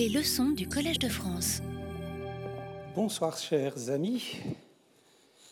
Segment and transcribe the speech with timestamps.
[0.00, 1.60] Les leçons du Collège de France.
[2.94, 4.38] Bonsoir chers amis.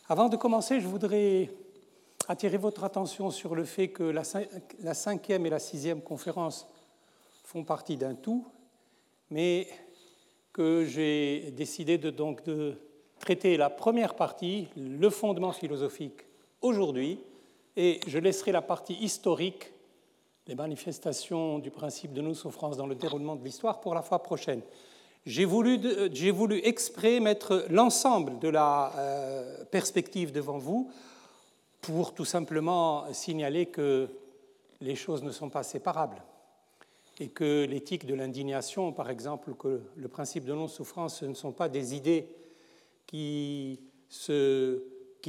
[0.09, 1.51] Avant de commencer, je voudrais
[2.29, 6.67] attirer votre attention sur le fait que la, cinquième et la sixième conférence
[7.45, 8.47] font partie d'un tout,
[9.31, 9.69] mais
[10.55, 12.79] que j'ai décidé de, donc de
[13.19, 16.23] traiter la première partie, le fondement philosophique,
[16.63, 17.21] aujourd'hui,
[17.77, 19.75] et je laisserai la partie historique
[20.49, 24.63] les manifestations du principe de non-souffrance dans le déroulement de l'histoire pour la fois prochaine.
[25.27, 25.79] J'ai voulu,
[26.11, 30.91] j'ai voulu exprès mettre l'ensemble de la euh, perspective devant vous
[31.83, 34.09] pour tout simplement signaler que
[34.81, 36.23] les choses ne sont pas séparables
[37.21, 41.53] et que l'éthique de l'indignation, par exemple, que le principe de non-souffrance, ce ne sont
[41.53, 42.27] pas des idées
[43.07, 43.81] qui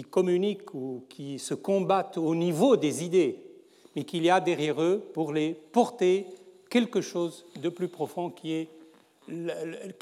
[0.09, 3.48] communiquent ou qui se combattent au niveau des idées,
[3.95, 6.27] mais qu'il y a derrière eux pour les porter
[6.69, 8.69] quelque chose de plus profond qui est,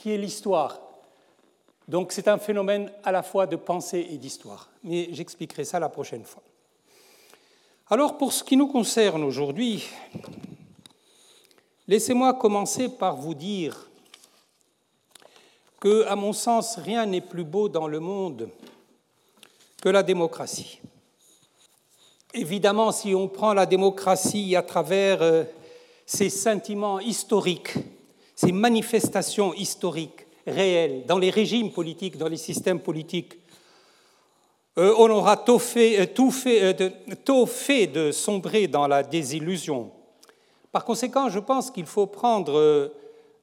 [0.06, 0.80] l'histoire.
[1.88, 4.70] Donc c'est un phénomène à la fois de pensée et d'histoire.
[4.84, 6.44] Mais j'expliquerai ça la prochaine fois.
[7.90, 9.86] Alors pour ce qui nous concerne aujourd'hui,
[11.88, 13.90] laissez-moi commencer par vous dire
[15.80, 18.50] que, à mon sens, rien n'est plus beau dans le monde
[19.82, 20.80] que la démocratie.
[22.40, 25.44] Évidemment, si on prend la démocratie à travers euh,
[26.06, 27.74] ses sentiments historiques,
[28.36, 33.40] ses manifestations historiques réelles dans les régimes politiques, dans les systèmes politiques,
[34.78, 36.76] euh, on aura tout fait, euh, tout, fait,
[37.26, 39.90] tout fait de sombrer dans la désillusion.
[40.72, 42.92] Par conséquent, je pense qu'il faut prendre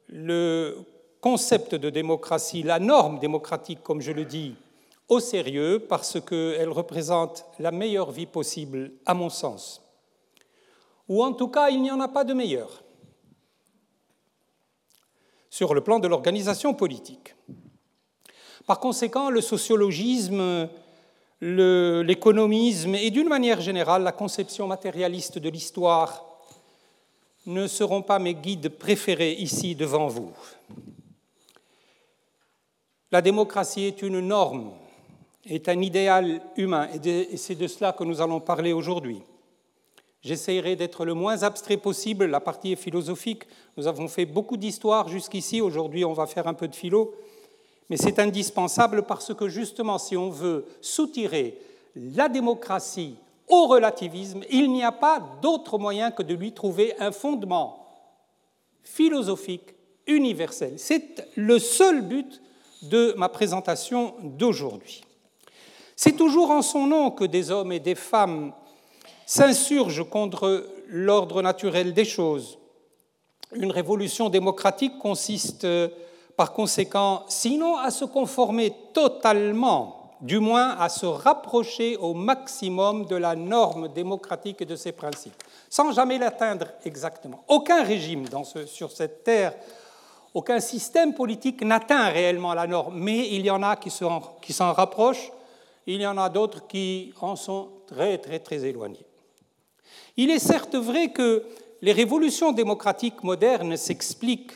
[0.07, 0.79] le
[1.21, 4.55] concept de démocratie, la norme démocratique, comme je le dis,
[5.09, 9.83] au sérieux parce qu'elle représente la meilleure vie possible, à mon sens.
[11.09, 12.83] Ou en tout cas, il n'y en a pas de meilleure
[15.51, 17.37] sur le plan de l'organisation politique.
[18.67, 20.69] Par conséquent, le sociologisme,
[21.41, 26.25] l'économisme et d'une manière générale la conception matérialiste de l'histoire
[27.47, 30.33] ne seront pas mes guides préférés ici devant vous.
[33.13, 34.73] La démocratie est une norme
[35.47, 39.21] est un idéal humain, et c'est de cela que nous allons parler aujourd'hui.
[40.23, 43.45] J'essaierai d'être le moins abstrait possible, la partie est philosophique,
[43.77, 47.15] nous avons fait beaucoup d'histoire jusqu'ici, aujourd'hui on va faire un peu de philo,
[47.91, 51.59] mais c'est indispensable parce que justement si on veut soutirer
[51.95, 53.17] la démocratie
[53.49, 57.87] au relativisme, il n'y a pas d'autre moyen que de lui trouver un fondement
[58.83, 59.75] philosophique
[60.07, 60.75] universel.
[60.79, 62.41] C'est le seul but
[62.83, 65.03] de ma présentation d'aujourd'hui.
[65.97, 68.53] C'est toujours en son nom que des hommes et des femmes
[69.27, 72.59] s'insurgent contre l'ordre naturel des choses.
[73.55, 75.67] Une révolution démocratique consiste
[76.37, 83.15] par conséquent, sinon à se conformer totalement, du moins à se rapprocher au maximum de
[83.15, 85.41] la norme démocratique et de ses principes,
[85.71, 87.45] sans jamais l'atteindre exactement.
[87.47, 88.27] Aucun régime
[88.67, 89.55] sur cette terre,
[90.33, 95.31] aucun système politique n'atteint réellement la norme, mais il y en a qui s'en rapprochent
[95.87, 99.07] il y en a d'autres qui en sont très très très éloignés.
[100.17, 101.45] Il est certes vrai que
[101.83, 104.53] les révolutions démocratiques modernes s'expliquent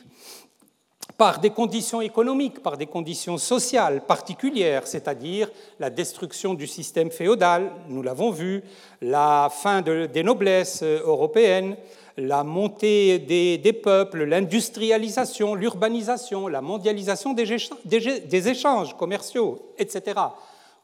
[1.17, 5.51] par des conditions économiques, par des conditions sociales particulières, c'est-à-dire
[5.81, 8.63] la destruction du système féodal, nous l'avons vu,
[9.03, 11.77] la fin des noblesses européennes,
[12.17, 20.15] la montée des, peuples, l'industrialisation, l'urbanisation, la mondialisation des échanges commerciaux, etc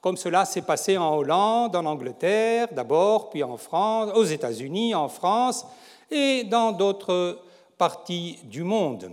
[0.04, 5.08] comme cela s'est passé en Hollande, en Angleterre d'abord, puis en France, aux États-Unis, en
[5.08, 5.64] France
[6.10, 7.38] et dans d'autres
[7.78, 9.10] parties du monde.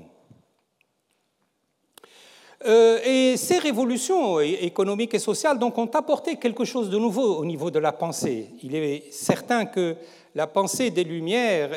[2.66, 7.72] Euh, et ces révolutions économiques et sociales ont apporté quelque chose de nouveau au niveau
[7.72, 8.50] de la pensée.
[8.62, 9.96] Il est certain que
[10.35, 11.69] la pensée des Lumières,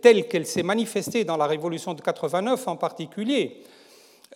[0.00, 3.64] telle qu'elle s'est manifestée dans la Révolution de 89 en particulier,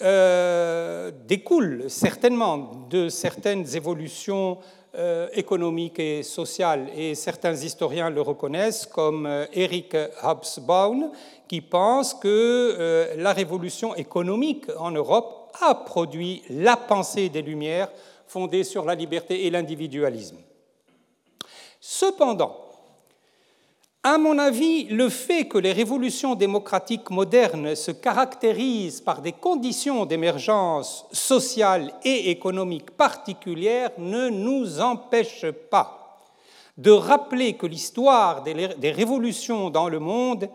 [0.02, 4.58] euh, découle certainement de certaines évolutions
[4.94, 11.10] euh, économiques et sociales, et certains historiens le reconnaissent, comme euh, Eric Hobsbawm,
[11.48, 17.88] qui pense que la révolution économique en Europe a produit la pensée des Lumières
[18.26, 20.38] fondée sur la liberté et l'individualisme.
[21.80, 22.65] Cependant,
[24.08, 30.06] à mon avis, le fait que les révolutions démocratiques modernes se caractérisent par des conditions
[30.06, 36.22] d'émergence sociale et économique particulières ne nous empêche pas
[36.78, 40.48] de rappeler que l'histoire des révolutions dans le monde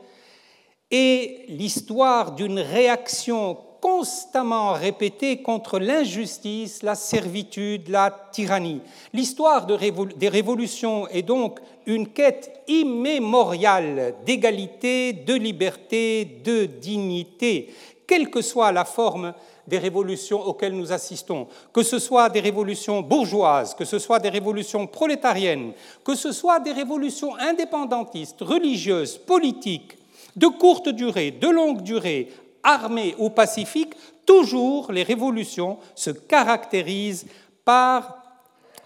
[0.90, 8.82] est l'histoire d'une réaction constamment répétée contre l'injustice, la servitude, la tyrannie.
[9.12, 17.74] L'histoire des révolutions est donc une quête immémoriale d'égalité, de liberté, de dignité,
[18.08, 19.34] quelle que soit la forme
[19.68, 24.30] des révolutions auxquelles nous assistons, que ce soit des révolutions bourgeoises, que ce soit des
[24.30, 25.72] révolutions prolétariennes,
[26.04, 29.98] que ce soit des révolutions indépendantistes, religieuses, politiques,
[30.36, 32.30] de courte durée, de longue durée,
[32.64, 33.94] armées ou pacifiques,
[34.26, 37.26] toujours les révolutions se caractérisent
[37.66, 38.18] par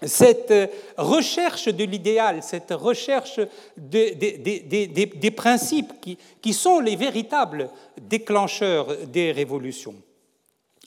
[0.02, 0.52] cette
[0.98, 3.40] recherche de l'idéal, cette recherche
[3.76, 5.92] des, principes
[6.42, 7.70] qui sont les véritables
[8.00, 9.94] déclencheurs des révolutions.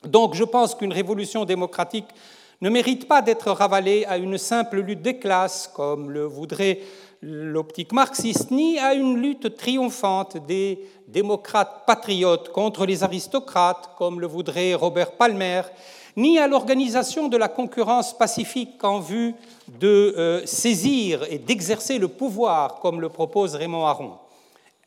[0.03, 2.07] Donc je pense qu'une révolution démocratique
[2.61, 6.79] ne mérite pas d'être ravalée à une simple lutte des classes, comme le voudrait
[7.21, 14.27] l'optique marxiste, ni à une lutte triomphante des démocrates patriotes contre les aristocrates, comme le
[14.27, 15.63] voudrait Robert Palmer,
[16.15, 19.35] ni à l'organisation de la concurrence pacifique en vue
[19.79, 24.13] de euh, saisir et d'exercer le pouvoir, comme le propose Raymond Aron.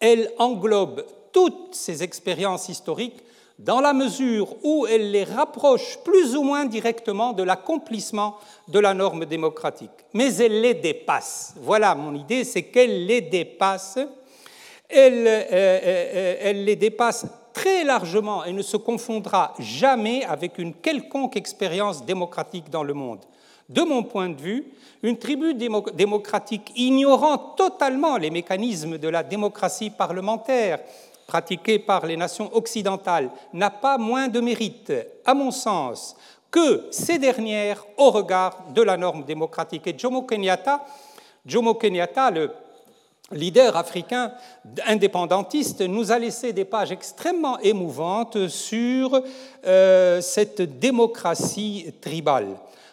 [0.00, 3.22] Elle englobe toutes ces expériences historiques
[3.64, 8.36] dans la mesure où elle les rapproche plus ou moins directement de l'accomplissement
[8.68, 9.90] de la norme démocratique.
[10.14, 11.54] Mais elle les dépasse.
[11.60, 13.98] Voilà mon idée, c'est qu'elle les dépasse.
[14.88, 21.36] Elle, euh, euh, les dépasse très largement et ne se confondra jamais avec une quelconque
[21.36, 23.20] expérience démocratique dans le monde.
[23.68, 24.64] De mon point de vue,
[25.02, 30.80] une tribu démocratique ignorant totalement les mécanismes de la démocratie parlementaire,
[31.26, 34.92] pratiquée par les nations occidentales n'a pas moins de mérite,
[35.24, 36.16] à mon sens,
[36.50, 39.86] que ces dernières au regard de la norme démocratique.
[39.86, 40.84] Et Jomo Kenyatta,
[41.46, 42.50] Jomo le
[43.32, 44.32] leader africain
[44.86, 49.20] indépendantiste, nous a laissé des pages extrêmement émouvantes sur
[49.66, 52.48] euh, cette démocratie tribale.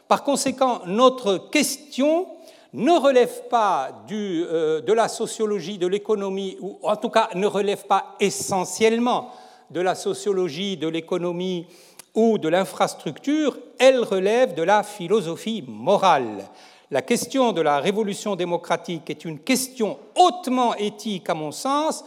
[0.08, 2.28] Par conséquent, notre question
[2.74, 7.86] ne relève pas euh, de la sociologie de l'économie, ou en tout cas ne relève
[7.86, 9.32] pas essentiellement
[9.72, 11.68] de la sociologie de l'économie
[12.16, 16.46] ou de l'infrastructure, elle relève de la philosophie morale.
[16.92, 22.04] La question de la révolution démocratique est une question hautement éthique à mon sens.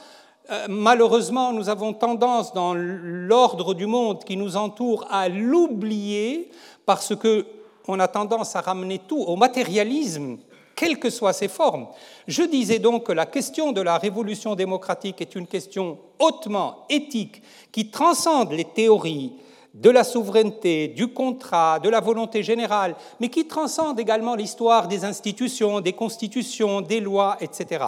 [0.51, 6.51] Euh, malheureusement, nous avons tendance dans l'ordre du monde qui nous entoure à l'oublier
[6.85, 7.47] parce que
[7.89, 10.39] on a tendance à ramener tout au matérialisme
[10.83, 11.87] quelles que soient ses formes.
[12.27, 17.41] Je disais donc que la question de la révolution démocratique est une question hautement éthique
[17.71, 19.33] qui transcende les théories
[19.75, 25.05] de la souveraineté, du contrat, de la volonté générale, mais qui transcende également l'histoire des
[25.05, 27.85] institutions, des constitutions, des lois, etc.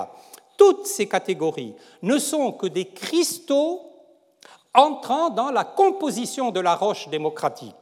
[0.56, 3.80] Toutes ces catégories ne sont que des cristaux
[4.72, 7.74] entrant dans la composition de la roche démocratique.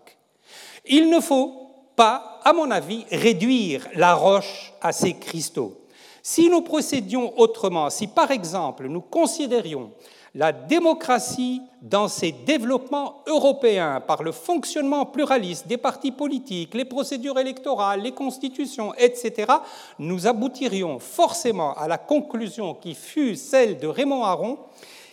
[0.87, 5.79] Il ne faut pas, à mon avis, réduire la roche à ces cristaux.
[6.23, 9.91] Si nous procédions autrement, si par exemple nous considérions
[10.35, 17.39] la démocratie dans ses développements européens par le fonctionnement pluraliste des partis politiques, les procédures
[17.39, 19.53] électorales, les constitutions, etc.,
[19.99, 24.59] nous aboutirions forcément à la conclusion qui fut celle de Raymond Aron,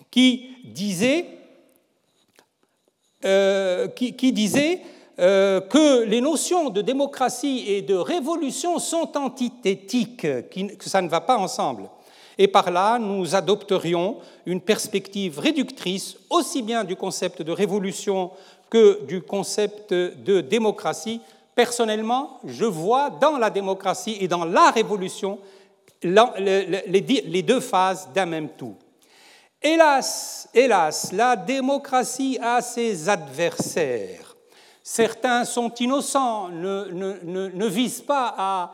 [0.10, 1.26] qui disait,
[3.26, 4.82] euh, qui disait
[5.20, 11.22] euh, que les notions de démocratie et de révolution sont antithétiques, que ça ne va
[11.22, 11.90] pas ensemble.
[12.38, 18.32] Et par là, nous adopterions une perspective réductrice aussi bien du concept de révolution
[18.70, 21.20] que du concept de démocratie.
[21.54, 25.40] Personnellement, je vois dans la démocratie et dans la révolution
[26.02, 28.76] les deux phases d'un même tout.
[29.62, 34.29] Hélas, hélas, la démocratie a ses adversaires.
[34.92, 38.74] Certains sont innocents, ne, visent pas à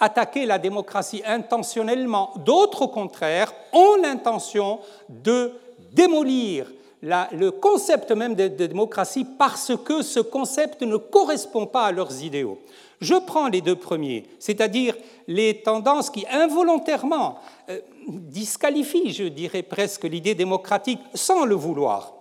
[0.00, 2.32] attaquer la démocratie intentionnellement.
[2.44, 5.52] D'autres, au contraire, ont l'intention de
[5.92, 6.66] démolir
[7.02, 12.58] le concept même de, démocratie parce que ce concept ne correspond pas à leurs idéaux.
[13.00, 14.96] Je prends les deux premiers, c'est-à-dire
[15.28, 22.12] les tendances qui involontairement euh, disqualifient, je dirais presque, l'idée démocratique sans le vouloir.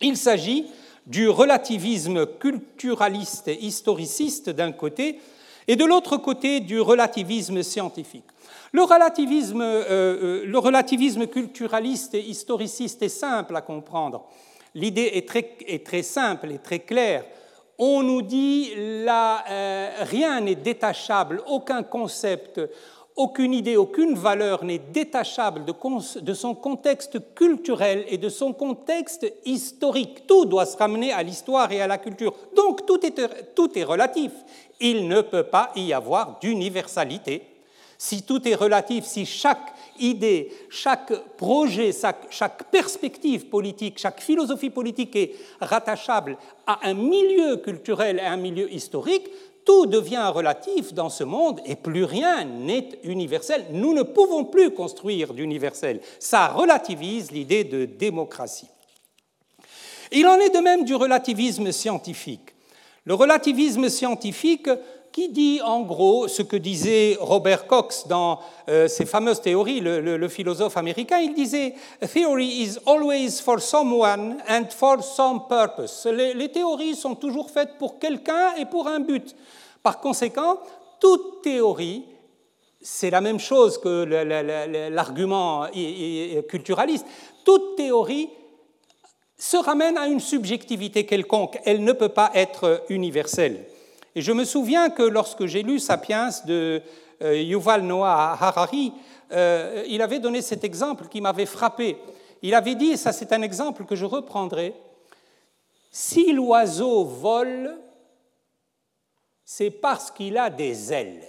[0.00, 0.66] Il s'agit
[1.08, 5.18] du relativisme culturaliste et historiciste d'un côté,
[5.66, 8.24] et de l'autre côté du relativisme scientifique.
[8.72, 14.24] Le relativisme, euh, euh, culturaliste et historiciste est simple à comprendre.
[14.74, 17.24] L'idée est très, est très, simple et très claire.
[17.78, 22.60] On nous dit là, euh, rien n'est détachable, aucun concept,
[23.18, 30.26] aucune idée, aucune valeur n'est détachable de, son contexte culturel et de son contexte historique.
[30.28, 32.32] Tout doit se ramener à l'histoire et à la culture.
[32.54, 34.30] Donc tout est, tout est relatif.
[34.78, 37.42] Il ne peut pas y avoir d'universalité.
[38.00, 41.90] Si tout est relatif, si chaque idée, chaque projet,
[42.30, 48.36] chaque, perspective politique, chaque philosophie politique est rattachable à un milieu culturel et à un
[48.36, 49.28] milieu historique,
[49.68, 53.66] tout devient relatif dans ce monde et plus rien n'est universel.
[53.70, 56.00] Nous ne pouvons plus construire d'universel.
[56.18, 58.70] Ça relativise l'idée de démocratie.
[60.10, 62.54] Il en est de même du relativisme scientifique.
[63.04, 64.70] Le relativisme scientifique
[65.18, 70.28] qui dit en gros ce que disait Robert Cox dans euh, ses fameuses théories, le,
[70.28, 71.18] philosophe américain?
[71.18, 71.74] Il disait
[72.12, 76.06] Theory is always for someone and for some purpose.
[76.06, 79.34] Les, théories sont toujours faites pour quelqu'un et pour un but.
[79.82, 80.60] Par conséquent,
[81.00, 82.04] toute théorie,
[82.80, 84.04] c'est la même chose que
[84.88, 85.66] l'argument
[86.48, 87.06] culturaliste,
[87.44, 88.28] toute théorie
[89.36, 91.58] se ramène à une subjectivité quelconque.
[91.64, 93.64] Elle ne peut pas être universelle.
[94.18, 96.82] Et je me souviens que lorsque j'ai lu Sapiens de
[97.22, 98.92] euh, Yuval Noah Harari,
[99.30, 101.96] euh, il avait donné cet exemple qui m'avait frappé.
[102.42, 104.74] Il avait dit, et ça c'est un exemple que je reprendrai,
[105.92, 107.78] si l'oiseau vole,
[109.44, 111.22] c'est parce qu'il a des ailes.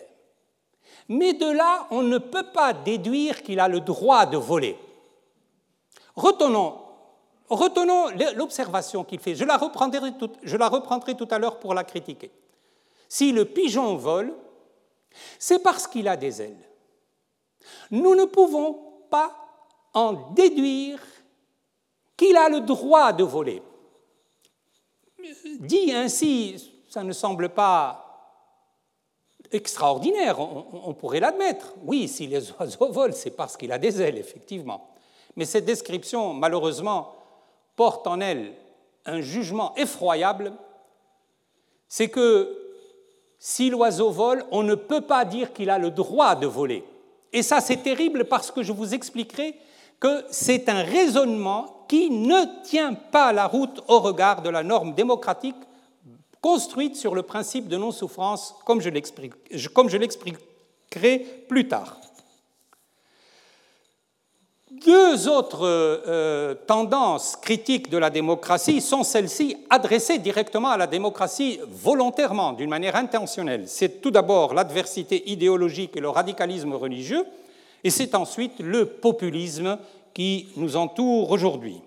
[1.10, 4.80] Mais de là, on ne peut pas déduire qu'il a le droit de voler.
[6.16, 6.80] Retenons,
[7.50, 9.36] retenons l'observation qu'il fait.
[9.36, 12.32] Je la, reprendrai tout, je la reprendrai tout à l'heure pour la critiquer.
[13.10, 14.34] Si le pigeon vole,
[15.40, 16.70] c'est parce qu'il a des ailes.
[17.90, 19.36] Nous ne pouvons pas
[19.94, 21.02] en déduire
[22.16, 23.64] qu'il a le droit de voler.
[25.60, 28.06] Dit ainsi, ça ne semble pas
[29.52, 31.74] extraordinaire, on, pourrait l'admettre.
[31.84, 34.92] Oui, si les oiseaux volent, c'est parce qu'il a des ailes, effectivement.
[35.36, 37.16] Mais cette description, malheureusement,
[37.76, 38.54] porte en elle
[39.06, 40.54] un jugement effroyable,
[41.88, 42.59] c'est que
[43.40, 46.84] si l'oiseau vole, on ne peut pas dire qu'il a le droit de voler.
[47.32, 49.56] Et ça, c'est terrible parce que je vous expliquerai
[50.00, 54.94] que c'est un raisonnement qui ne tient pas la route au regard de la norme
[54.94, 55.56] démocratique
[56.42, 61.98] construite sur le principe de non-souffrance, comme je l'expliquerai plus tard.
[64.72, 71.60] Deux autres euh, tendances critiques de la démocratie sont celles-ci adressées directement à la démocratie
[71.68, 73.64] volontairement, d'une manière intentionnelle.
[73.66, 77.26] C'est tout d'abord l'adversité idéologique et le radicalisme religieux,
[77.84, 79.80] et c'est ensuite le populisme
[80.14, 81.82] qui nous entoure aujourd'hui.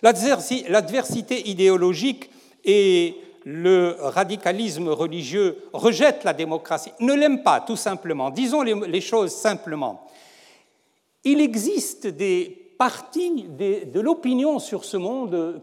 [0.00, 2.30] L'adversité idéologique
[2.64, 8.30] et le radicalisme religieux rejettent la démocratie, ne l'aiment pas tout simplement.
[8.30, 10.03] Disons les choses simplement
[11.24, 15.62] il existe des parties de l'opinion sur ce monde,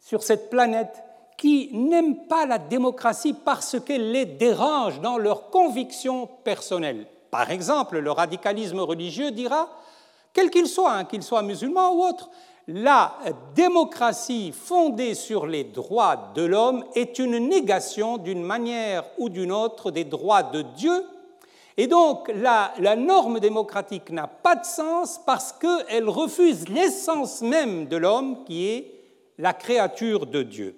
[0.00, 1.02] sur cette planète,
[1.36, 7.06] qui n'aiment pas la démocratie parce qu'elle les dérange dans leurs convictions personnelles.
[7.30, 9.68] Par exemple, le radicalisme religieux dira,
[10.32, 12.30] quel qu'il soit, hein, qu'il soit musulman ou autre,
[12.66, 13.14] la
[13.54, 19.90] démocratie fondée sur les droits de l'homme est une négation d'une manière ou d'une autre
[19.90, 21.04] des droits de Dieu
[21.78, 27.96] et donc la, norme démocratique n'a pas de sens parce qu'elle refuse l'essence même de
[27.96, 28.92] l'homme qui est
[29.38, 30.74] la créature de Dieu.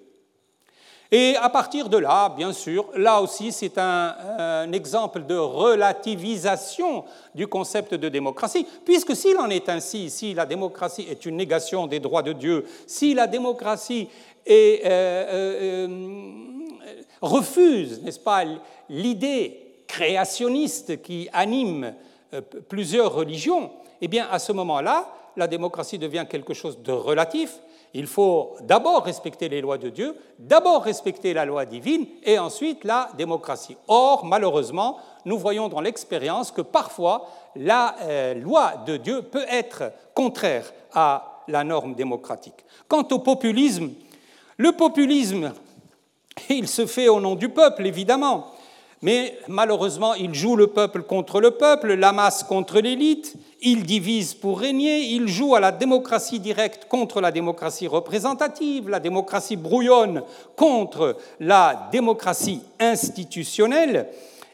[1.09, 7.03] Et à partir de là, bien sûr, là aussi c'est un, exemple de relativisation
[7.33, 11.87] du concept de démocratie, puisque s'il en est ainsi, si la démocratie est une négation
[11.87, 14.07] des droits de Dieu, si la démocratie
[14.47, 15.87] euh, euh, euh,
[17.21, 18.43] refuse, n'est-ce pas,
[18.87, 21.93] l'idée créationniste qui anime
[22.33, 25.05] euh, plusieurs religions, eh bien à ce moment-là,
[25.35, 27.59] la démocratie devient quelque chose de relatif.
[27.93, 32.85] Il faut d'abord respecter les lois de Dieu, d'abord respecter la loi divine et ensuite
[32.85, 33.75] la démocratie.
[33.89, 39.91] Or, malheureusement, nous voyons dans l'expérience que parfois la euh, loi de Dieu peut être
[40.13, 42.63] contraire à la norme démocratique.
[42.87, 43.91] Quant au populisme,
[44.55, 45.51] le populisme,
[46.49, 48.50] il se fait au nom du peuple, évidemment.
[49.03, 54.35] Mais malheureusement, il joue le peuple contre le peuple, la masse contre l'élite, il divise
[54.35, 60.21] pour régner, il joue à la démocratie directe contre la démocratie représentative, la démocratie brouillonne
[60.55, 64.07] contre la démocratie institutionnelle.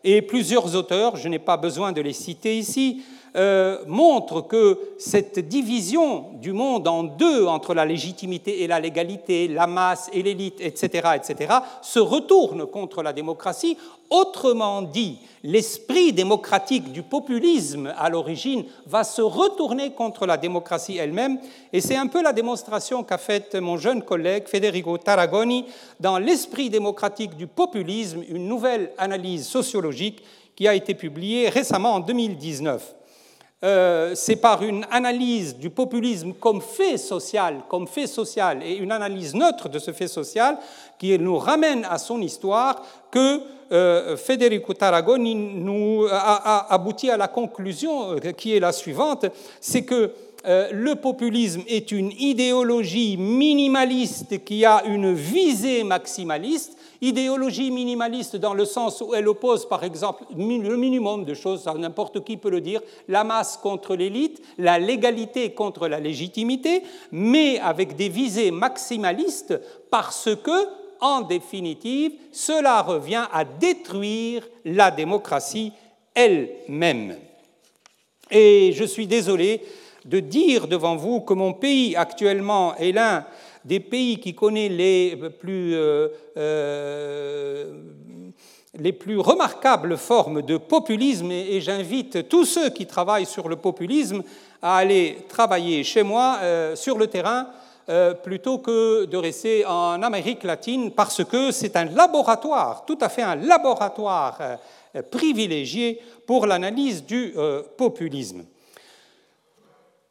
[0.05, 3.03] Et plusieurs auteurs, je n'ai pas besoin de les citer ici,
[3.37, 9.47] euh, montre que cette division du monde en deux entre la légitimité et la légalité,
[9.47, 11.53] la masse et l'élite, etc., etc.,
[11.83, 13.77] se retourne contre la démocratie.
[14.09, 21.37] Autrement dit, l'esprit démocratique du populisme à l'origine va se retourner contre la démocratie elle-même,
[21.71, 25.65] et c'est un peu la démonstration qu'a faite mon jeune collègue Federico Tarragoni
[25.99, 30.23] dans L'esprit démocratique du populisme, une nouvelle analyse sociologique
[30.55, 32.96] qui a été publiée récemment en 2019.
[33.63, 38.91] Euh, c'est par une analyse du populisme comme fait social, comme fait social, et une
[38.91, 40.59] analyse neutre de ce fait social
[40.99, 47.27] qui nous ramène à son histoire que euh, Federico Tarragoni nous a, abouti à la
[47.27, 49.25] conclusion euh, qui est la suivante,
[49.59, 50.11] c'est que
[50.71, 58.65] le populisme est une idéologie minimaliste qui a une visée maximaliste Idéologie minimaliste dans le
[58.65, 62.81] sens où elle oppose, par exemple, le minimum de choses, n'importe qui peut le dire,
[63.07, 69.59] la masse contre l'élite, la légalité contre la légitimité, mais avec des visées maximalistes
[69.91, 70.67] parce que,
[70.99, 75.71] en définitive, cela revient à détruire la démocratie
[76.15, 77.15] elle-même.
[78.31, 79.61] Et je suis désolé
[80.05, 83.25] de dire devant vous que mon pays actuellement est l'un
[83.67, 86.07] des pays qui connaissent les plus, euh,
[86.37, 87.73] euh,
[88.75, 94.23] les plus remarquables formes de populisme, et, j'invite tous ceux qui travaillent sur le populisme
[94.61, 97.47] à aller travailler chez moi euh, sur le terrain
[98.21, 103.21] plutôt que de rester en Amérique latine, parce que c'est un laboratoire, tout à fait
[103.21, 104.37] un laboratoire
[105.09, 107.33] privilégié pour l'analyse du
[107.77, 108.43] populisme.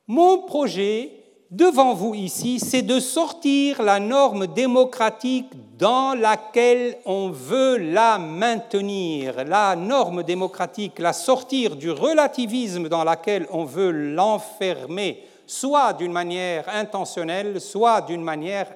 [0.07, 7.77] Mon projet devant vous ici, c'est de sortir la norme démocratique dans laquelle on veut
[7.77, 15.93] la maintenir, la norme démocratique, la sortir du relativisme dans laquelle on veut l'enfermer, soit
[15.93, 18.69] d'une manière intentionnelle, soit, manière,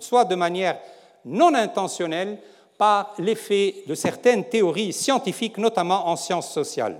[0.00, 0.78] soit de manière
[1.24, 2.38] non intentionnelle,
[2.78, 6.98] par l'effet de certaines théories scientifiques, notamment en sciences sociales.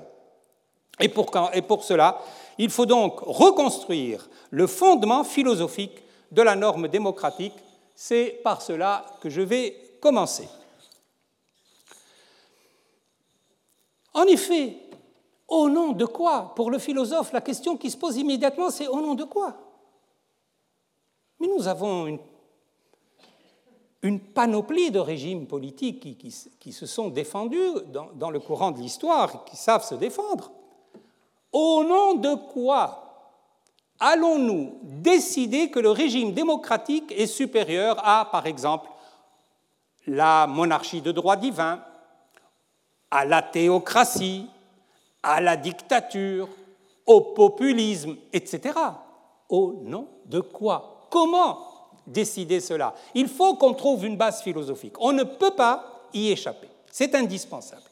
[1.00, 2.18] Et pour cela,
[2.62, 7.54] il faut donc reconstruire le fondement philosophique de la norme démocratique.
[7.94, 10.46] C'est par cela que je vais commencer.
[14.12, 14.76] En effet,
[15.48, 19.00] au nom de quoi Pour le philosophe, la question qui se pose immédiatement, c'est au
[19.00, 19.56] nom de quoi?
[21.40, 22.18] Mais nous avons
[24.02, 27.70] une, panoplie de régimes politiques qui, se sont défendus
[28.16, 30.52] dans le courant de l'histoire, qui savent se défendre.
[31.52, 33.00] Au nom de quoi
[34.00, 38.88] allons-nous décider que le régime démocratique est supérieur à, par exemple,
[40.06, 41.84] la monarchie de droit divin,
[43.10, 44.46] à la théocratie,
[45.22, 46.48] à la dictature,
[47.06, 48.74] au populisme, etc.
[49.48, 51.06] Au nom de quoi?
[51.10, 51.58] Comment
[52.06, 52.94] décider cela?
[53.14, 54.94] Il faut qu'on trouve une base philosophique.
[54.98, 55.84] On ne peut pas
[56.14, 56.68] y échapper.
[56.90, 57.82] C'est indispensable.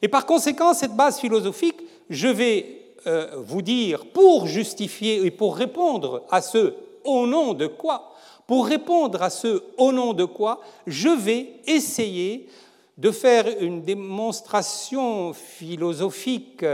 [0.00, 5.56] Et par conséquent, cette base philosophique, je vais euh, vous dire, pour justifier et pour
[5.56, 8.12] répondre à ce au nom de quoi,
[8.46, 12.48] pour répondre à ce au nom de quoi, je vais essayer
[12.98, 16.64] de faire une démonstration philosophique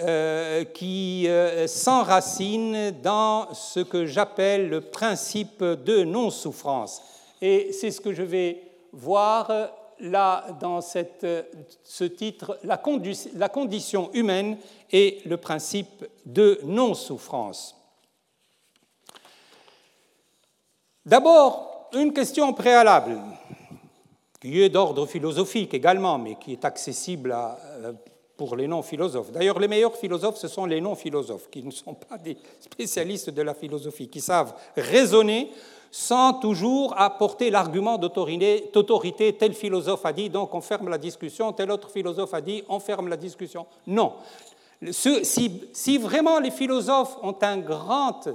[0.00, 7.02] euh, qui euh, s'enracine dans ce que j'appelle le principe de non-souffrance.
[7.40, 9.50] Et c'est ce que je vais voir
[10.00, 14.58] là, dans ce titre, la, condition humaine
[14.90, 17.76] et le principe de non-souffrance.
[21.06, 23.20] D'abord, une question préalable,
[24.40, 27.92] qui est d'ordre philosophique également, mais qui est accessible euh,
[28.36, 29.30] pour les non-philosophes.
[29.30, 33.42] D'ailleurs, les meilleurs philosophes, ce sont les non-philosophes, qui ne sont pas des spécialistes de
[33.42, 35.50] la philosophie, qui savent raisonner
[35.96, 41.70] sans toujours apporter l'argument d'autorité, tel philosophe a dit, donc on ferme la discussion, tel
[41.70, 43.64] autre philosophe a dit, on ferme la discussion.
[43.86, 44.14] Non.
[44.90, 48.28] Si, vraiment les philosophes ont un grand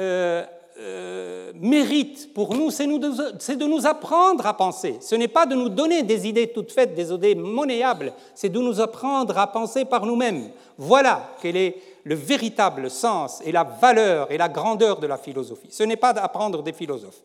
[0.00, 0.44] euh,
[0.80, 4.96] euh, mérite pour nous, c'est de nous apprendre à penser.
[5.00, 8.58] Ce n'est pas de nous donner des idées toutes faites, des idées monnayables, c'est de
[8.58, 10.50] nous apprendre à penser par nous-mêmes.
[10.76, 15.68] Voilà quel est le véritable sens et la valeur et la grandeur de la philosophie.
[15.70, 17.22] Ce n'est pas d'apprendre des philosophes.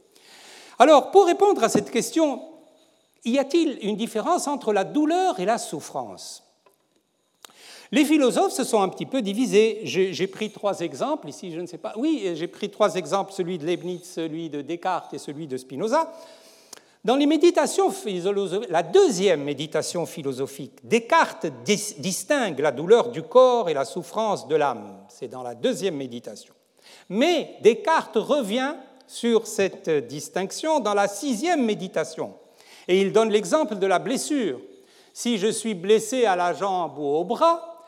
[0.80, 2.42] Alors, pour répondre à cette question,
[3.24, 6.44] y a-t-il une différence entre la douleur et la souffrance?
[7.92, 9.82] Les philosophes se sont un petit peu divisés.
[9.84, 11.94] J'ai pris trois exemples ici, je ne sais pas.
[11.96, 16.12] Oui, j'ai pris trois exemples, celui de Leibniz, celui de Descartes et celui de Spinoza.
[17.06, 17.94] Dans les méditations
[18.70, 25.06] la deuxième méditation philosophique, Descartes distingue la douleur du corps et la souffrance de l'âme.
[25.08, 26.56] C'est dans la deuxième méditation.
[27.10, 28.74] Mais Descartes revient
[29.06, 32.34] sur cette distinction dans la sixième méditation.
[32.88, 34.60] Et il donne l'exemple de la blessure.
[35.14, 37.84] Si je suis blessé à la jambe ou au bras,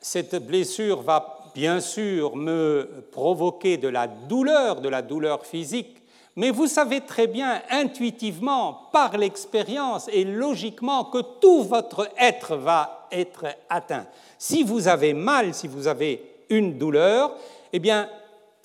[0.00, 6.01] cette blessure va bien sûr me provoquer de la douleur, de la douleur physique,
[6.36, 13.08] mais vous savez très bien intuitivement, par l'expérience et logiquement, que tout votre être va
[13.10, 14.06] être atteint.
[14.38, 17.36] Si vous avez mal, si vous avez une douleur,
[17.72, 18.08] eh bien,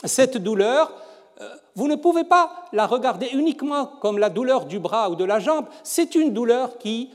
[0.04, 0.94] cette douleur,
[1.42, 5.26] euh, vous ne pouvez pas la regarder uniquement comme la douleur du bras ou de
[5.26, 7.12] la jambe, c'est une douleur qui,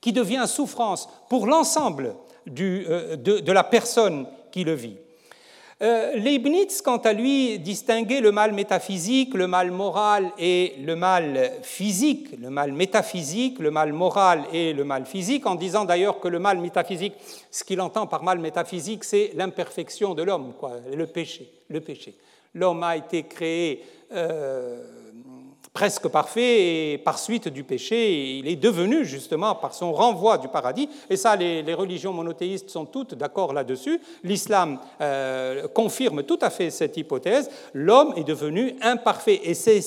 [0.00, 2.14] qui devient souffrance pour l'ensemble
[2.60, 4.96] euh, de, de la personne qui le vit.
[5.80, 11.52] Euh, Leibniz, quant à lui, distinguait le mal métaphysique, le mal moral et le mal
[11.62, 16.26] physique, le mal métaphysique, le mal moral et le mal physique, en disant d'ailleurs que
[16.26, 17.14] le mal métaphysique,
[17.52, 20.52] ce qu'il entend par mal métaphysique, c'est l'imperfection de l'homme,
[20.92, 21.48] le péché.
[21.68, 22.16] Le péché.
[22.54, 24.82] L'homme a été créé euh,
[25.72, 30.48] presque parfait et par suite du péché, il est devenu justement par son renvoi du
[30.48, 36.50] paradis, et ça les, religions monothéistes sont toutes d'accord là-dessus, l'islam euh, confirme tout à
[36.50, 39.80] fait cette hypothèse, l'homme est devenu imparfait, et c'est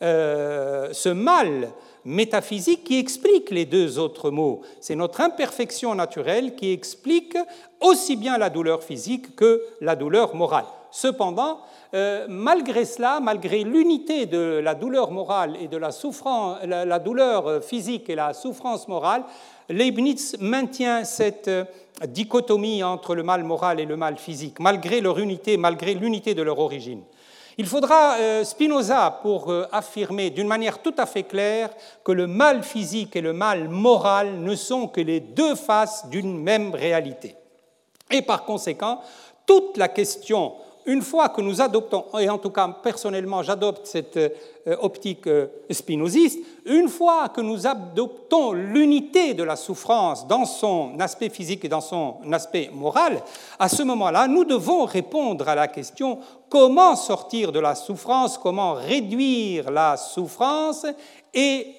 [0.00, 1.70] euh, ce mal
[2.04, 4.62] métaphysique qui explique les deux autres mots.
[4.80, 7.36] C'est notre imperfection naturelle qui explique
[7.80, 10.64] aussi bien la douleur physique que la douleur morale.
[10.90, 11.60] Cependant,
[11.94, 17.62] euh, malgré cela, malgré l'unité de la douleur morale et de la, souffrance, la, douleur
[17.62, 19.24] physique et la souffrance morale,
[19.68, 21.64] Leibniz maintient cette euh,
[22.06, 26.42] dichotomie entre le mal moral et le mal physique, malgré leur unité, malgré l'unité de
[26.42, 27.02] leur origine.
[27.58, 31.70] Il faudra euh, Spinoza pour affirmer d'une manière tout à fait claire
[32.04, 36.40] que le mal physique et le mal moral ne sont que les deux faces d'une
[36.40, 37.34] même réalité.
[38.10, 39.00] Et par conséquent,
[39.44, 40.54] toute la question
[40.86, 45.46] une fois que nous adoptons, et en tout cas personnellement j'adopte cette euh, optique euh,
[45.70, 51.68] spinoziste, une fois que nous adoptons l'unité de la souffrance dans son aspect physique et
[51.68, 53.22] dans son aspect moral,
[53.58, 58.74] à ce moment-là, nous devons répondre à la question comment sortir de la souffrance, comment
[58.74, 60.86] réduire la souffrance,
[61.34, 61.74] et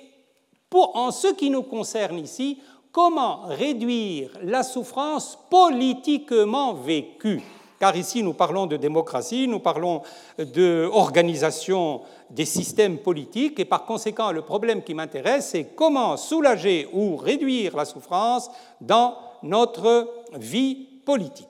[0.72, 2.60] en ce qui nous concerne ici,
[2.92, 7.42] comment réduire la souffrance politiquement vécue
[7.80, 10.02] car ici nous parlons de démocratie, nous parlons
[10.38, 17.16] d'organisation des systèmes politiques, et par conséquent le problème qui m'intéresse, c'est comment soulager ou
[17.16, 21.48] réduire la souffrance dans notre vie politique.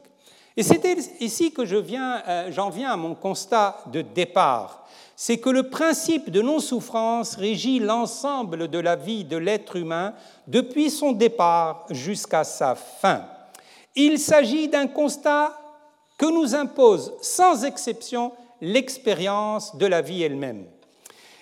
[0.55, 0.83] Et c'est
[1.21, 6.41] ici que euh, j'en viens à mon constat de départ, c'est que le principe de
[6.41, 10.13] non-souffrance régit l'ensemble de la vie de l'être humain
[10.47, 13.25] depuis son départ jusqu'à sa fin.
[13.95, 15.58] Il s'agit d'un constat
[16.19, 20.65] que nous impose sans exception l'expérience de la vie elle-même.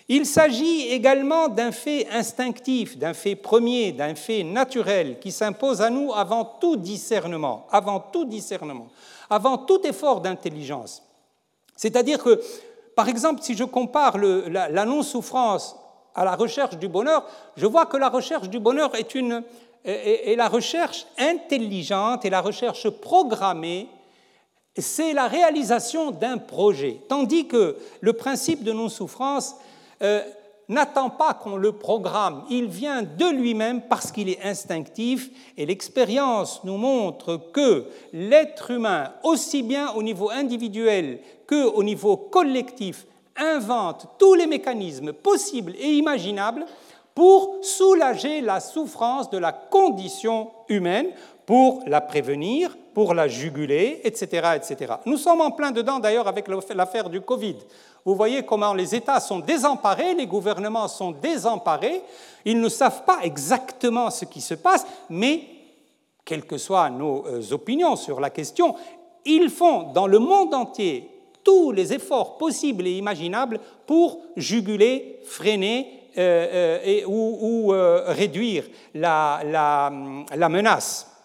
[0.07, 5.89] Il s'agit également d'un fait instinctif, d'un fait premier, d'un fait naturel qui s'impose à
[5.89, 8.87] nous avant tout discernement, avant tout discernement,
[9.29, 11.03] avant tout effort d'intelligence.
[11.75, 12.39] C'est-à-dire que,
[12.95, 15.75] par exemple, si je compare la, non-souffrance
[16.15, 17.25] à la recherche du bonheur,
[17.57, 19.43] je vois que la recherche du bonheur est, une,
[19.83, 23.89] est la recherche intelligente et la recherche programmée
[24.81, 29.55] c'est la réalisation d'un projet, tandis que le principe de non-souffrance
[30.01, 30.21] euh,
[30.69, 36.61] n'attend pas qu'on le programme, il vient de lui-même parce qu'il est instinctif, et l'expérience
[36.63, 43.05] nous montre que l'être humain, aussi bien au niveau individuel qu'au niveau collectif,
[43.37, 46.65] invente tous les mécanismes possibles et imaginables
[47.15, 51.07] pour soulager la souffrance de la condition humaine,
[51.45, 54.95] pour la prévenir, pour la juguler, etc., etc.
[55.05, 57.57] Nous sommes en plein dedans d'ailleurs avec l'affaire du Covid.
[58.03, 62.01] Vous voyez comment les États sont désemparés, les gouvernements sont désemparés,
[62.43, 65.43] ils ne savent pas exactement ce qui se passe, mais
[66.25, 68.73] quelles que soient nos euh, opinions sur la question,
[69.25, 71.07] ils font dans le monde entier
[71.43, 77.67] tous les efforts possibles et imaginables pour juguler, freiner euh, euh, ou,
[78.07, 78.63] réduire
[78.95, 79.91] la
[80.49, 81.16] menace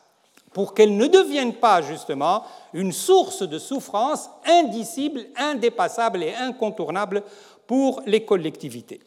[0.52, 7.22] pour qu'elles ne deviennent pas justement une source de souffrance indicible, indépassable et incontournable
[7.66, 9.00] pour les collectivités.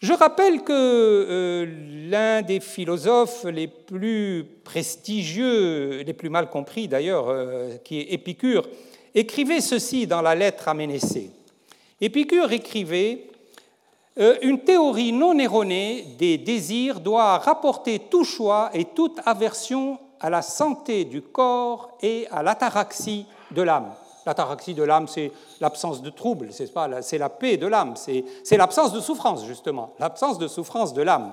[0.00, 1.66] Je rappelle que euh,
[2.08, 8.66] l'un des philosophes les plus prestigieux, les plus mal compris d'ailleurs, euh, qui est Épicure,
[9.14, 11.30] écrivait ceci dans la lettre à Ménécée.
[12.00, 13.26] Épicure écrivait
[14.18, 20.30] euh, une théorie non erronée des désirs doit rapporter tout choix et toute aversion à
[20.30, 23.92] la santé du corps et à l'ataraxie de l'âme.
[24.26, 28.56] L'ataraxie de l'âme, c'est l'absence de trouble, c'est pas, c'est la paix de l'âme, c'est
[28.56, 31.32] l'absence de souffrance justement, l'absence de souffrance de l'âme.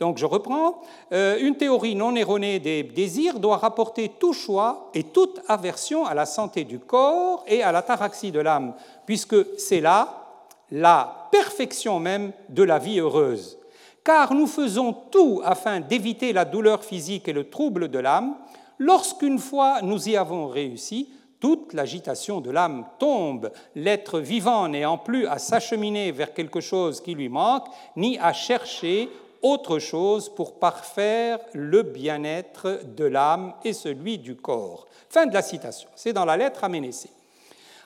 [0.00, 0.80] Donc je reprends,
[1.12, 6.14] euh, une théorie non erronée des désirs doit rapporter tout choix et toute aversion à
[6.14, 8.74] la santé du corps et à l'ataraxie de l'âme,
[9.06, 10.24] puisque c'est là
[10.72, 13.58] la perfection même de la vie heureuse.
[14.04, 18.36] Car nous faisons tout afin d'éviter la douleur physique et le trouble de l'âme.
[18.78, 21.08] Lorsqu'une fois nous y avons réussi,
[21.40, 27.14] toute l'agitation de l'âme tombe, l'être vivant n'ayant plus à s'acheminer vers quelque chose qui
[27.14, 29.08] lui manque, ni à chercher
[29.42, 34.86] autre chose pour parfaire le bien-être de l'âme et celui du corps.
[35.10, 35.88] Fin de la citation.
[35.94, 37.10] C'est dans la lettre à Ménécée.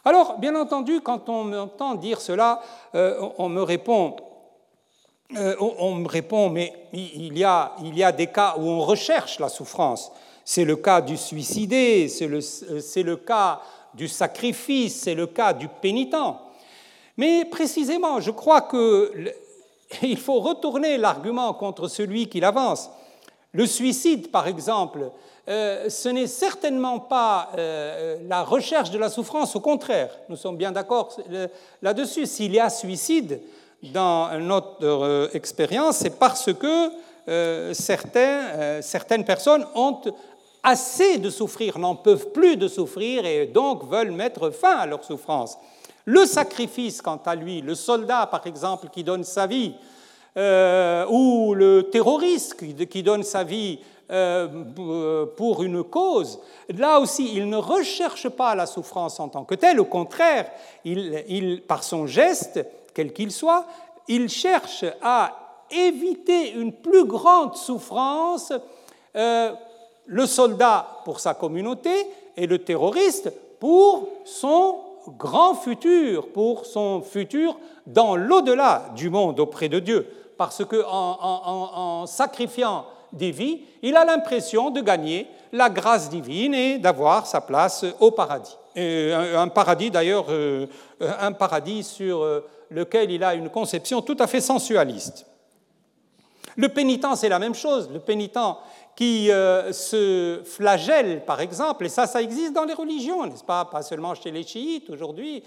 [0.04, 2.62] Alors, bien entendu, quand on m'entend dire cela,
[2.94, 4.14] euh, on me répond,
[5.36, 8.80] euh, on me répond, mais il y, a, il y a des cas où on
[8.80, 10.10] recherche la souffrance.
[10.42, 12.40] C'est le cas du suicidé, c'est le,
[13.02, 13.60] le, cas
[13.92, 16.16] du sacrifice, c'est le cas du pénitent.
[17.18, 22.88] Mais précisément, je crois qu'il faut retourner l'argument contre celui qui l'avance.
[23.52, 25.10] Le suicide, par exemple,
[25.46, 30.56] euh, ce n'est certainement pas euh, la recherche de la souffrance, au contraire, nous sommes
[30.56, 31.14] bien d'accord
[31.82, 32.24] là-dessus.
[32.24, 33.40] S'il y a suicide
[33.82, 36.90] dans notre expérience, c'est parce que
[37.28, 40.00] euh, certains, certaines personnes ont
[40.62, 45.04] assez de souffrir, n'en peuvent plus de souffrir et donc veulent mettre fin à leur
[45.04, 45.56] souffrance.
[46.04, 49.74] Le sacrifice, quant à lui, le soldat, par exemple, qui donne sa vie,
[50.36, 56.38] euh, ou le terroriste qui, donne sa vie euh, pour une cause,
[56.68, 60.50] là aussi, il ne recherche pas la souffrance en tant que telle, au contraire,
[60.84, 62.64] il, par son geste,
[62.98, 63.64] quel qu'il soit,
[64.08, 65.30] il cherche à
[65.70, 68.52] éviter une plus grande souffrance
[69.14, 69.52] euh,
[70.06, 71.92] le soldat pour sa communauté
[72.36, 74.80] et le terroriste pour son
[75.16, 77.56] grand futur, pour son futur
[77.86, 80.04] dans l'au-delà du monde auprès de Dieu.
[80.36, 86.78] Parce qu'en en, sacrifiant des vies, il a l'impression de gagner la grâce divine et
[86.78, 88.56] d'avoir sa place au paradis.
[88.76, 90.66] un, paradis d'ailleurs, euh,
[91.00, 95.26] un paradis sur euh, lequel il a une conception tout à fait sensualiste.
[96.56, 97.88] Le pénitent, c'est la même chose.
[97.92, 98.38] Le pénitent,
[98.98, 103.64] qui euh, se flagellent, par exemple, et ça, ça existe dans les religions, n'est-ce pas?
[103.64, 105.44] Pas seulement chez les chiites aujourd'hui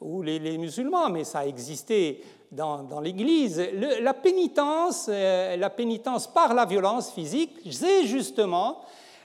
[0.00, 3.60] ou les, musulmans, mais ça a existé dans, l'Église.
[4.00, 8.82] la pénitence, euh, la pénitence par la violence physique, c'est justement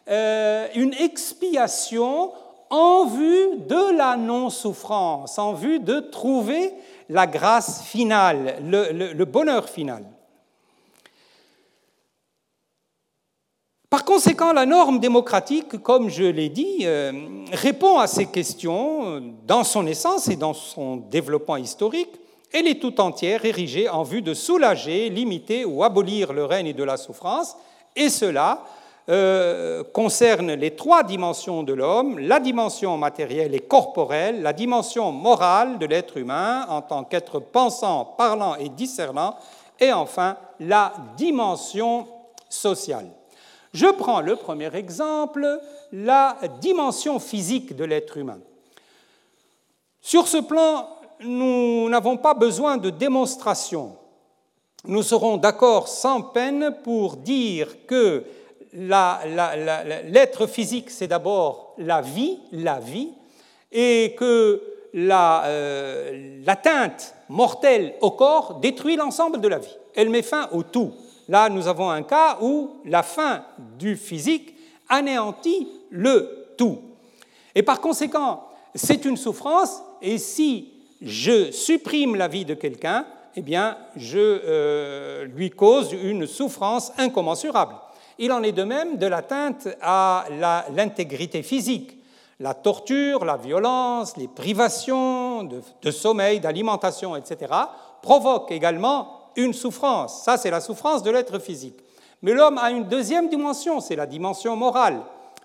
[0.09, 2.31] euh, une expiation
[2.69, 6.73] en vue de la non-souffrance, en vue de trouver
[7.09, 10.03] la grâce finale, le bonheur final.
[13.89, 17.13] Par conséquent, la norme démocratique, comme je l'ai dit, euh,
[17.53, 22.09] répond à ces questions dans son essence et dans son développement historique.
[22.51, 26.83] Elle est tout entière érigée en vue de soulager, limiter ou abolir le règne de
[26.83, 27.55] la souffrance,
[27.95, 28.65] et cela
[29.09, 35.79] euh, concerne les trois dimensions de l'homme, la dimension matérielle et corporelle, la dimension morale
[35.79, 39.35] de l'être humain en tant qu'être pensant, parlant et discernant,
[39.79, 42.05] et enfin la dimension
[42.49, 43.07] sociale.
[43.73, 45.61] Je prends le premier exemple,
[45.93, 48.39] la dimension physique de l'être humain.
[50.01, 50.87] Sur ce plan,
[51.21, 53.95] nous n'avons pas besoin de démonstration.
[54.85, 58.25] Nous serons d'accord sans peine pour dire que
[58.73, 63.09] l'être physique, c'est d'abord la vie, la vie,
[63.71, 64.61] et que
[64.95, 69.75] euh, l'atteinte mortelle au corps détruit l'ensemble de la vie.
[69.95, 70.93] Elle met fin au tout.
[71.27, 73.43] Là, nous avons un cas où la fin
[73.77, 74.55] du physique
[74.89, 76.79] anéantit le tout.
[77.53, 78.43] Et par conséquent,
[78.75, 85.25] c'est une souffrance, et si je supprime la vie de quelqu'un, eh bien, je euh,
[85.25, 87.75] lui cause une souffrance incommensurable.
[88.19, 90.25] Il en est de même de l'atteinte à
[90.75, 91.97] l'intégrité physique.
[92.39, 97.51] La torture, la violence, les privations de, de sommeil, d'alimentation, etc.,
[98.01, 100.23] provoquent également une souffrance.
[100.23, 101.79] Ça, c'est la souffrance de l'être physique.
[102.21, 105.01] Mais l'homme a une deuxième dimension, c'est la dimension morale.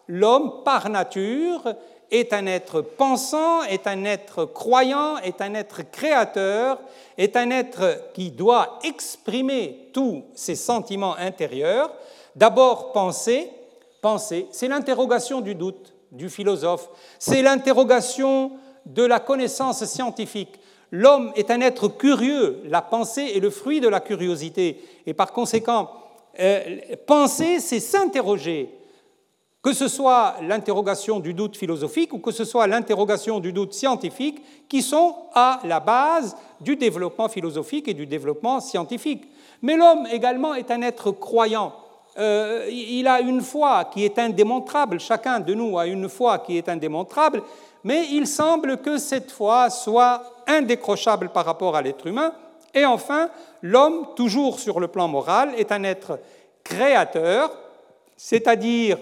[0.08, 1.62] L'homme, par nature,
[2.10, 6.78] est un être pensant, est un être croyant, est un être créateur,
[7.16, 11.90] est un être qui doit exprimer tous ses sentiments intérieurs.
[12.36, 13.50] D'abord, penser.
[14.00, 16.88] Penser, c'est l'interrogation du doute du philosophe,
[17.20, 18.52] c'est l'interrogation
[18.84, 20.58] de la connaissance scientifique.
[20.90, 25.32] L'homme est un être curieux, la pensée est le fruit de la curiosité, et par
[25.32, 25.88] conséquent,
[26.40, 28.70] euh, penser, c'est s'interroger,
[29.62, 34.42] que ce soit l'interrogation du doute philosophique ou que ce soit l'interrogation du doute scientifique,
[34.68, 39.24] qui sont à la base du développement philosophique et du développement scientifique.
[39.62, 41.72] Mais l'homme également est un être croyant.
[42.18, 46.58] Euh, il a une foi qui est indémontrable, chacun de nous a une foi qui
[46.58, 47.42] est indémontrable,
[47.84, 52.32] mais il semble que cette foi soit indécrochable par rapport à l'être humain.
[52.74, 53.30] Et enfin,
[53.62, 56.18] l'homme, toujours sur le plan moral, est un être
[56.62, 57.50] créateur,
[58.16, 58.98] c'est-à-dire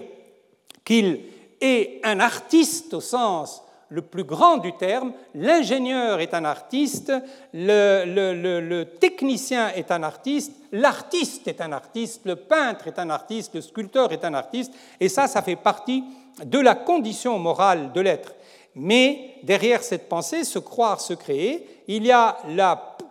[0.83, 1.21] qu'il
[1.59, 7.11] est un artiste au sens le plus grand du terme, l'ingénieur est un artiste,
[7.53, 13.61] le, technicien est un artiste, l'artiste est un artiste, le peintre est un artiste, le
[13.61, 16.05] sculpteur est un artiste, et ça, ça fait partie
[16.43, 18.33] de la condition morale de l'être.
[18.75, 22.37] Mais derrière cette pensée, se croire, se créer, il y a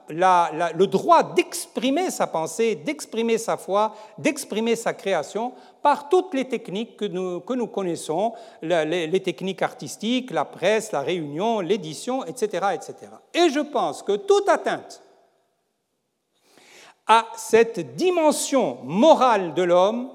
[0.08, 6.96] le droit d'exprimer sa pensée, d'exprimer sa foi, d'exprimer sa création par toutes les techniques
[6.96, 12.94] que nous, que nous connaissons, les, techniques artistiques, la presse, la réunion, l'édition, etc., etc.
[13.34, 15.02] Et je pense que toute atteinte
[17.06, 20.10] à cette dimension morale de l'homme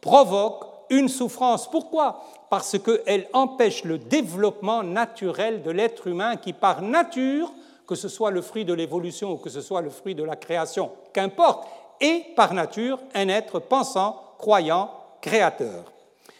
[0.00, 1.70] provoque une souffrance.
[1.70, 2.24] Pourquoi?
[2.48, 7.52] Parce qu'elle empêche le développement naturel de l'être humain qui, par nature,
[7.86, 10.36] que ce soit le fruit de l'évolution ou que ce soit le fruit de la
[10.36, 11.66] création, qu'importe,
[12.00, 15.92] est par nature un être pensant, croyant, créateur.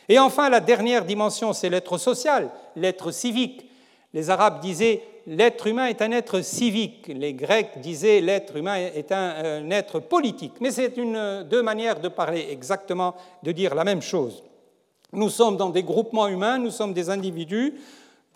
[0.08, 3.66] Et enfin, la dernière dimension, c'est l'être social, l'être civique.
[4.12, 7.06] Les Arabes disaient l'être humain est un être civique.
[7.14, 10.54] Les Grecs disaient l'être humain est un, être politique.
[10.60, 14.42] Mais c'est une, deux manières de parler exactement, de dire la même chose.
[15.12, 17.74] Nous sommes dans des groupements humains, nous sommes des individus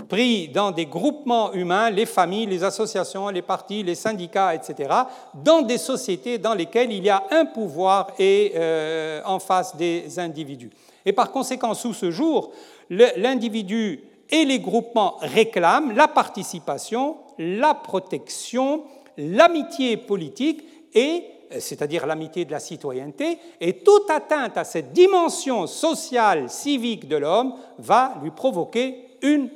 [0.09, 4.91] pris dans des groupements humains, les familles, les associations, les partis, les syndicats, etc.,
[5.35, 10.19] dans des sociétés dans lesquelles il y a un pouvoir et, euh, en face des
[10.19, 10.71] individus.
[11.07, 12.53] Et par conséquent, sous ce jour,
[12.91, 18.85] l'individu et les groupements réclament la participation, la protection,
[19.17, 21.25] l'amitié politique et
[21.59, 27.55] c'est-à-dire l'amitié de la citoyenneté, et toute atteinte à cette dimension sociale, civique de l'homme
[27.79, 29.49] va lui provoquer une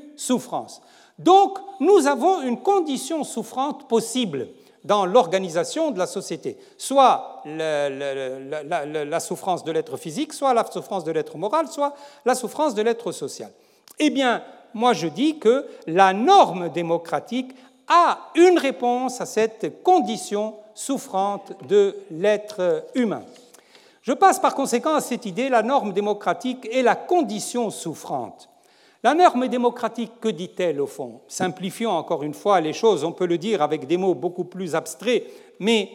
[1.18, 4.48] Donc, nous avons une condition souffrante possible
[4.84, 11.10] dans l'organisation de la société, soit la, souffrance de l'être physique, soit la souffrance de
[11.10, 13.50] l'être moral, soit la souffrance de l'être social.
[13.98, 14.42] Eh bien,
[14.74, 17.52] moi je dis que la norme démocratique
[17.88, 23.22] a une réponse à cette condition souffrante de l'être humain.
[24.02, 28.48] Je passe par conséquent à cette idée, la norme démocratique est la condition souffrante.
[29.02, 31.20] La norme démocratique, que dit-elle au fond?
[31.28, 34.74] Simplifions encore une fois les choses, on peut le dire avec des mots beaucoup plus
[34.74, 35.24] abstraits,
[35.60, 35.88] mais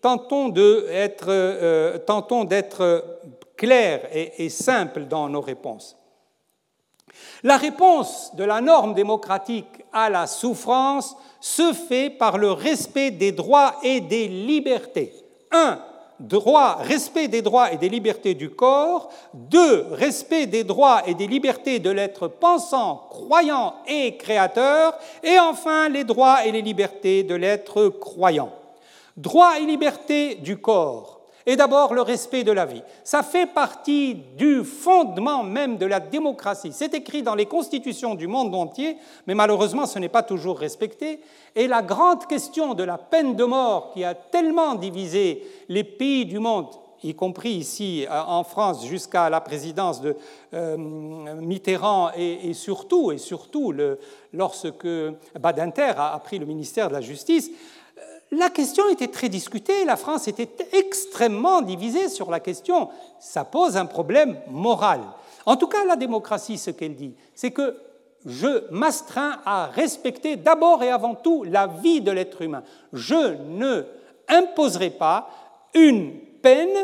[0.00, 3.00] tentons d'être euh,
[3.56, 5.96] clairs et, et simples dans nos réponses.
[7.42, 13.32] La réponse de la norme démocratique à la souffrance se fait par le respect des
[13.32, 15.12] droits et des libertés.
[16.20, 21.26] Droit, respect des droits et des libertés du corps, deux, respect des droits et des
[21.26, 27.34] libertés de l'être pensant, croyant et créateur, et enfin les droits et les libertés de
[27.34, 28.52] l'être croyant.
[29.16, 31.15] Droits et libertés du corps
[31.46, 32.82] et d'abord le respect de la vie.
[33.04, 36.72] Ça fait partie du fondement même de la démocratie.
[36.72, 41.20] C'est écrit dans les constitutions du monde entier, mais malheureusement ce n'est pas toujours respecté.
[41.54, 46.26] Et la grande question de la peine de mort qui a tellement divisé les pays
[46.26, 46.68] du monde,
[47.02, 50.16] y compris ici euh, en France jusqu'à la présidence de
[50.54, 53.72] euh, Mitterrand et, surtout, et surtout
[54.32, 54.88] lorsque
[55.38, 57.50] Badinter a pris le ministère de la Justice,
[58.36, 62.88] la question était très discutée, la France était extrêmement divisée sur la question.
[63.18, 65.00] Ça pose un problème moral.
[65.44, 67.76] En tout cas, la démocratie, ce qu'elle dit, c'est que
[68.24, 72.62] je m'astreins à respecter d'abord et avant tout la vie de l'être humain.
[72.92, 73.84] Je ne
[74.28, 75.30] imposerai pas
[75.74, 76.76] une peine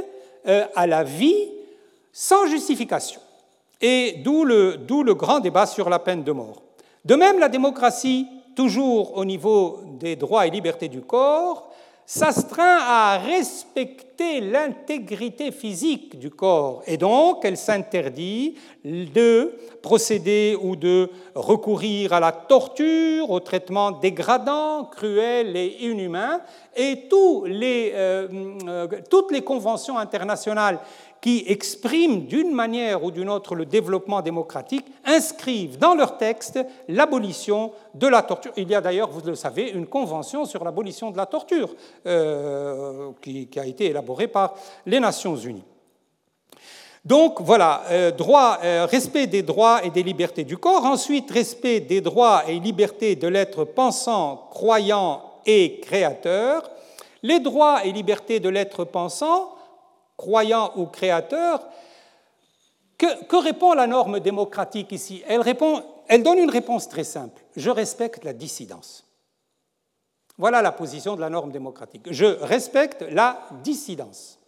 [0.46, 1.48] euh, à la vie
[2.12, 3.20] sans justification.
[3.80, 6.62] Et d'où le, le grand débat sur la peine de mort.
[7.04, 11.70] De même, la démocratie toujours au niveau des droits et libertés du corps,
[12.06, 16.82] s'astreint à respecter l'intégrité physique du corps.
[16.86, 24.84] Et donc elle s'interdit de procéder ou de recourir à la torture, au traitement dégradant,
[24.84, 26.40] cruel et inhumain.
[26.76, 28.28] Et tous les, euh,
[28.66, 30.78] euh, toutes les conventions internationales
[31.22, 37.70] qui expriment d'une manière ou d'une autre le développement démocratique inscrivent dans leur texte l'abolition
[37.94, 38.52] de la torture.
[38.56, 41.76] Il y a d'ailleurs, vous le savez, une convention sur l'abolition de la torture
[42.06, 44.54] euh, qui, a été élaborée par
[44.86, 45.64] les Nations Unies.
[47.04, 52.00] Donc voilà, euh, euh, respect des droits et des libertés du corps, ensuite respect des
[52.00, 56.70] droits et libertés de l'être pensant, croyant et créateur.
[57.24, 59.52] Les droits et libertés de l'être pensant
[60.16, 61.60] croyant ou créateur,
[62.96, 65.24] que, répond la norme démocratique ici?
[65.26, 67.42] Elle, répond, elle donne une réponse très simple.
[67.56, 69.04] Je respecte la dissidence.
[70.38, 72.02] Voilà la position de la norme démocratique.
[72.10, 74.38] Je respecte la dissidence.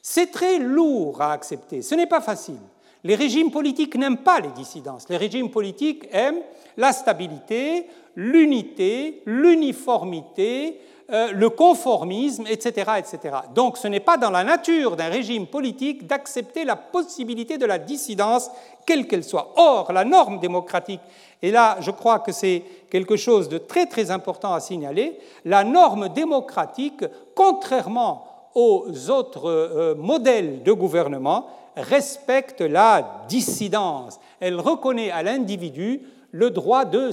[0.00, 2.58] C'est très lourd à accepter, ce n'est pas facile.
[3.04, 5.08] Les régimes politiques n'aiment pas les dissidences.
[5.08, 6.42] Les régimes politiques aiment
[6.76, 10.78] la stabilité, l'unité, l'uniformité,
[11.12, 13.36] euh, le conformisme, etc., etc.
[13.54, 17.78] Donc ce n'est pas dans la nature d'un régime politique d'accepter la possibilité de la
[17.78, 18.50] dissidence,
[18.86, 19.52] quelle qu'elle soit.
[19.56, 21.02] Or, la norme démocratique,
[21.42, 25.64] et là je crois que c'est quelque chose de très très important à signaler, la
[25.64, 27.04] norme démocratique,
[27.34, 31.46] contrairement aux autres euh, modèles de gouvernement,
[31.76, 34.18] respecte la dissidence.
[34.40, 37.10] Elle reconnaît à l'individu le droit de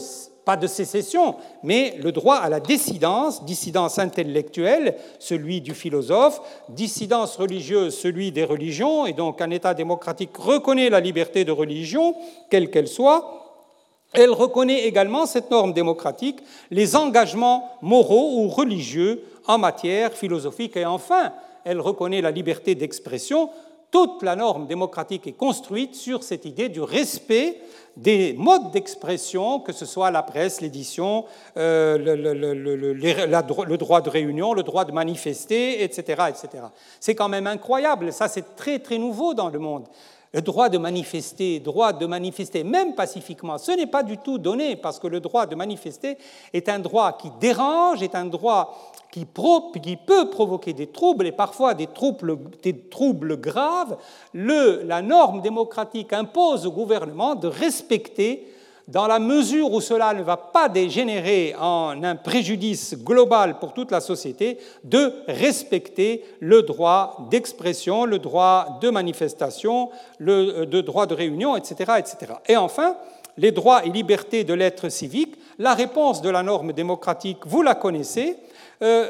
[0.50, 7.36] pas de sécession, mais le droit à la dissidence, dissidence intellectuelle, celui du philosophe, dissidence
[7.36, 12.16] religieuse, celui des religions, et donc un État démocratique reconnaît la liberté de religion,
[12.50, 13.32] quelle qu'elle soit.
[14.14, 16.40] Elle reconnaît également, cette norme démocratique,
[16.72, 21.32] les engagements moraux ou religieux en matière philosophique, et enfin,
[21.64, 23.52] elle reconnaît la liberté d'expression.
[23.92, 27.60] Toute la norme démocratique est construite sur cette idée du respect
[27.98, 31.26] des modes d'expression, que ce soit la presse, l'édition,
[31.58, 36.26] euh, le, droit de réunion, le droit de manifester, etc.
[36.30, 36.66] etc.
[37.00, 39.88] C'est quand même incroyable, ça c'est très très nouveau dans le monde.
[40.32, 44.76] Le droit de manifester, droit de manifester, même pacifiquement, ce n'est pas du tout donné
[44.76, 46.20] parce que le droit de manifester
[46.54, 51.74] est un droit qui dérange, est un droit qui, peut provoquer des troubles et parfois
[51.74, 53.98] des troubles, graves.
[54.36, 58.46] La norme démocratique impose au gouvernement de respecter
[58.90, 63.92] dans la mesure où cela ne va pas dégénérer en un préjudice global pour toute
[63.92, 71.14] la société, de respecter le droit d'expression, le droit de manifestation, le euh, droit de
[71.14, 72.34] réunion, etc., etc.
[72.48, 72.96] Et enfin,
[73.38, 77.76] les droits et libertés de l'être civique, la réponse de la norme démocratique, vous la
[77.76, 78.38] connaissez.
[78.82, 79.08] Euh,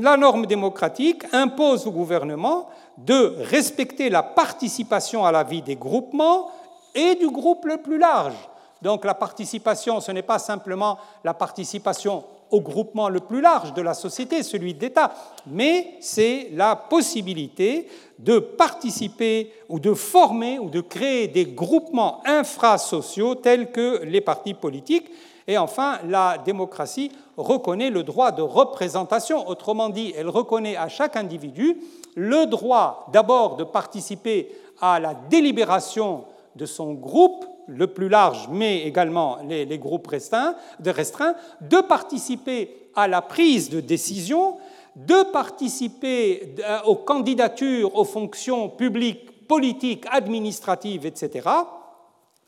[0.00, 6.50] la norme démocratique impose au gouvernement de respecter la participation à la vie des groupements
[6.94, 8.34] et du groupe le plus large.
[8.82, 13.80] Donc la participation, ce n'est pas simplement la participation au groupement le plus large de
[13.80, 15.12] la société, celui d'État,
[15.46, 23.36] mais c'est la possibilité de participer ou de former ou de créer des groupements infrasociaux
[23.36, 25.10] tels que les partis politiques.
[25.48, 31.16] Et enfin, la démocratie reconnaît le droit de représentation, autrement dit, elle reconnaît à chaque
[31.16, 31.78] individu
[32.14, 36.24] le droit d'abord de participer à la délibération
[36.54, 42.88] de son groupe le plus large, mais également les, groupes restreints, de restreints, de participer
[42.94, 44.58] à la prise de décision,
[44.96, 51.48] de participer euh, aux candidatures aux fonctions publiques, politiques, administratives, etc.,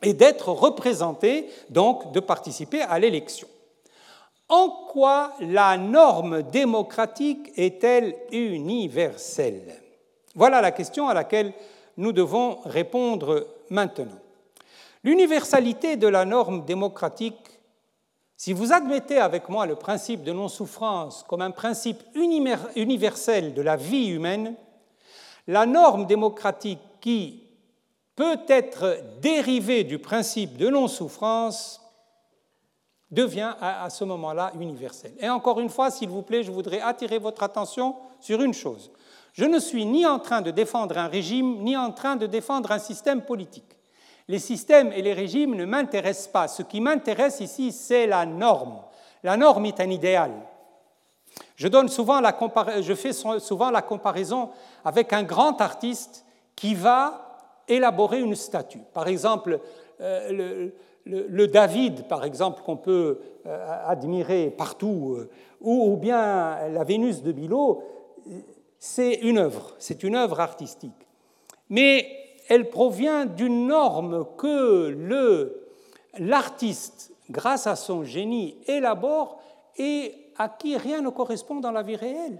[0.02, 3.48] et d'être représenté, donc de participer à l'élection.
[4.48, 9.80] En quoi la norme démocratique est-elle universelle?
[10.34, 11.54] Voilà la question à laquelle
[11.96, 14.18] nous devons répondre maintenant.
[15.04, 17.60] L'universalité de la norme démocratique,
[18.38, 23.76] si vous admettez avec moi le principe de non-souffrance comme un principe universel de la
[23.76, 24.54] vie humaine,
[25.46, 27.42] la norme démocratique qui
[28.16, 31.82] peut être dérivée du principe de non-souffrance
[33.10, 35.12] devient à, ce moment-là universelle.
[35.20, 38.90] Et encore une fois, s'il vous plaît, je voudrais attirer votre attention sur une chose.
[39.34, 42.72] Je ne suis ni en train de défendre un régime, ni en train de défendre
[42.72, 43.73] un système politique.
[44.28, 46.48] Les systèmes et les régimes ne m'intéressent pas.
[46.48, 48.80] Ce qui m'intéresse ici, c'est la norme.
[49.22, 50.32] La norme est un idéal.
[51.56, 51.68] Je,
[52.94, 54.50] fais souvent la comparaison
[54.84, 56.24] avec un grand artiste
[56.56, 58.82] qui va élaborer une statue.
[58.92, 59.60] Par exemple,
[60.00, 60.70] euh,
[61.04, 65.18] le, David, par exemple, qu'on peut admirer partout,
[65.60, 67.82] ou, bien la Vénus de Milo,
[68.78, 70.92] c'est une œuvre, c'est une œuvre artistique.
[71.70, 74.96] Mais elle provient d'une norme que
[76.18, 79.40] l'artiste, grâce à son génie, élabore
[79.76, 82.38] et à qui rien ne correspond dans la vie réelle.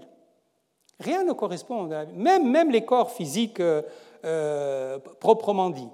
[0.99, 3.81] Rien ne correspond, même, même les corps physiques euh,
[4.23, 5.89] euh, proprement dit.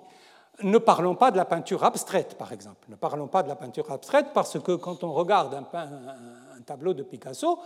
[0.62, 2.86] Ne parlons pas de la peinture abstraite, par exemple.
[2.88, 6.93] Ne parlons pas de la peinture abstraite parce que quand on regarde un, un tableau
[6.93, 7.57] de Picasso,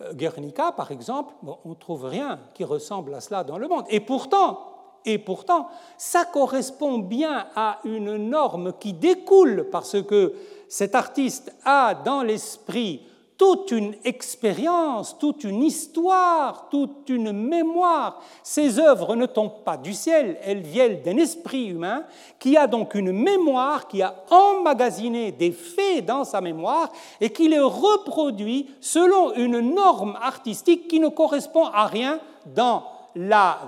[0.00, 1.34] euh, Guernica, par exemple,
[1.64, 3.84] on ne trouve rien qui ressemble à cela dans le monde.
[3.88, 4.71] Et pourtant,
[5.04, 10.34] et pourtant, ça correspond bien à une norme qui découle parce que
[10.68, 13.02] cet artiste a dans l'esprit
[13.42, 18.22] toute une expérience, toute une histoire, toute une mémoire.
[18.44, 22.04] Ces œuvres ne tombent pas du ciel, elles viennent d'un esprit humain
[22.38, 27.48] qui a donc une mémoire, qui a emmagasiné des faits dans sa mémoire et qui
[27.48, 32.20] les reproduit selon une norme artistique qui ne correspond à rien
[32.54, 32.84] dans,
[33.14, 33.60] la,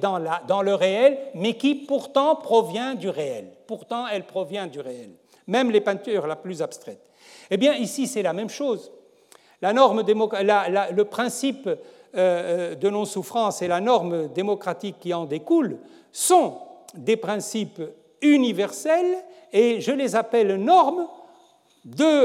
[0.00, 3.52] dans, la, dans le réel, mais qui pourtant provient du réel.
[3.66, 5.10] Pourtant, elle provient du réel,
[5.46, 7.10] même les peintures la plus abstraites.
[7.50, 8.92] Eh bien, ici, c'est la même chose.
[9.62, 11.76] La norme le principe euh,
[12.16, 15.78] euh, de non-souffrance et la norme démocratique qui en découle
[16.12, 16.58] sont
[16.94, 17.82] des principes
[18.22, 19.16] universels
[19.52, 21.06] et je les appelle normes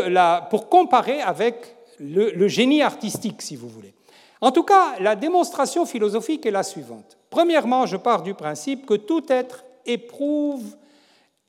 [0.07, 3.95] la, pour comparer avec le, génie artistique, si vous voulez.
[4.41, 7.17] En tout cas, la démonstration philosophique est la suivante.
[7.29, 10.75] Premièrement, je pars du principe que tout être éprouve,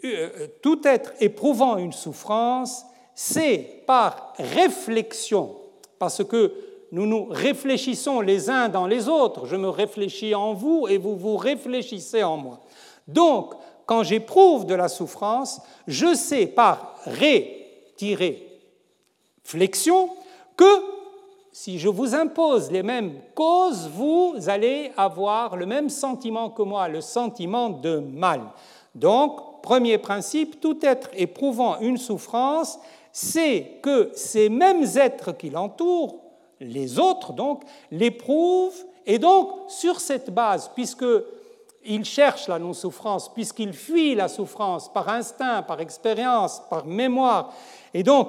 [0.05, 2.85] euh, tout être éprouvant une souffrance,
[3.15, 5.57] c'est par réflexion
[5.99, 6.53] parce que
[6.93, 9.47] nous nous réfléchissons les uns dans les autres.
[9.47, 12.61] Je me réfléchis en vous et vous vous réfléchissez en moi.
[13.09, 13.55] Donc,
[13.87, 17.63] quand j'éprouve de la souffrance, je sais par ré
[19.45, 20.11] flexion
[20.57, 20.96] que
[21.59, 26.87] si je vous impose les mêmes causes, vous allez avoir le même sentiment que moi,
[26.87, 28.43] le sentiment de mal.
[28.95, 32.79] Donc, premier principe, tout être éprouvant une souffrance
[33.11, 36.17] c'est que ces mêmes êtres qui l'entourent,
[36.61, 44.15] les autres donc, l'éprouvent, et donc sur cette base, puisqu'il cherche la non-souffrance, puisqu'il fuit
[44.15, 47.55] la souffrance par instinct, par expérience, par mémoire,
[47.95, 48.29] et donc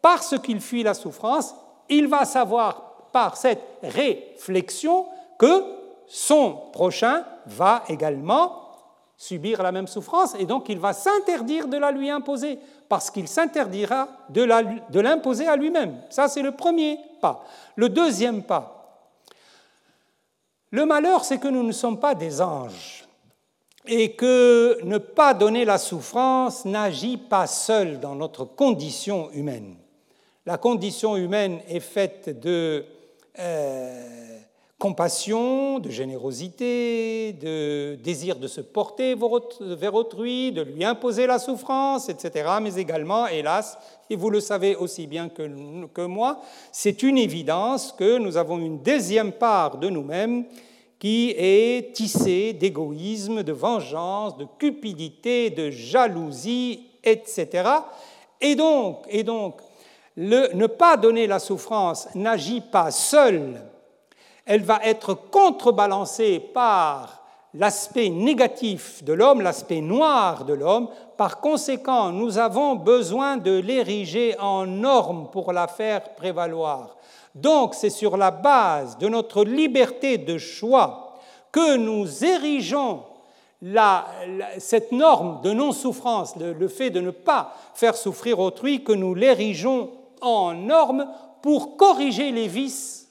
[0.00, 1.52] parce qu'il fuit la souffrance,
[1.90, 5.06] il va savoir par cette réflexion
[5.38, 5.64] que
[6.06, 8.56] son prochain va également
[9.16, 13.28] subir la même souffrance, et donc il va s'interdire de la lui imposer parce qu'il
[13.28, 16.00] s'interdira de l'imposer à lui-même.
[16.08, 17.44] Ça, c'est le premier pas.
[17.76, 19.06] Le deuxième pas,
[20.70, 23.04] le malheur, c'est que nous ne sommes pas des anges
[23.86, 29.76] et que ne pas donner la souffrance n'agit pas seul dans notre condition humaine.
[30.46, 32.86] La condition humaine est faite de
[33.38, 34.38] euh,
[34.78, 39.14] compassion, de générosité, de désir de se porter
[39.60, 42.48] vers autrui, de lui imposer la souffrance, etc.
[42.62, 43.76] Mais également, hélas,
[44.08, 46.40] et vous le savez aussi bien que, que moi,
[46.72, 50.46] c'est une évidence que nous avons une deuxième part de nous-mêmes
[50.98, 57.68] qui est tissée d'égoïsme, de vengeance, de cupidité, de jalousie, etc.
[58.40, 59.60] Et donc, et donc
[60.22, 63.58] le, ne pas donner la souffrance n'agit pas seul
[64.44, 67.22] elle va être contrebalancée par
[67.54, 70.88] l'aspect négatif de l'homme, l'aspect noir de l'homme.
[71.16, 76.96] Par conséquent, nous avons besoin de l'ériger en norme pour la faire prévaloir.
[77.32, 81.14] Donc, c'est sur la base de notre liberté de choix
[81.52, 83.04] que nous érigeons
[84.58, 89.90] cette norme de non-souffrance, le fait de ne pas faire souffrir autrui, que nous l'érigeons
[90.20, 91.06] en norme
[91.42, 93.08] pour corriger les vices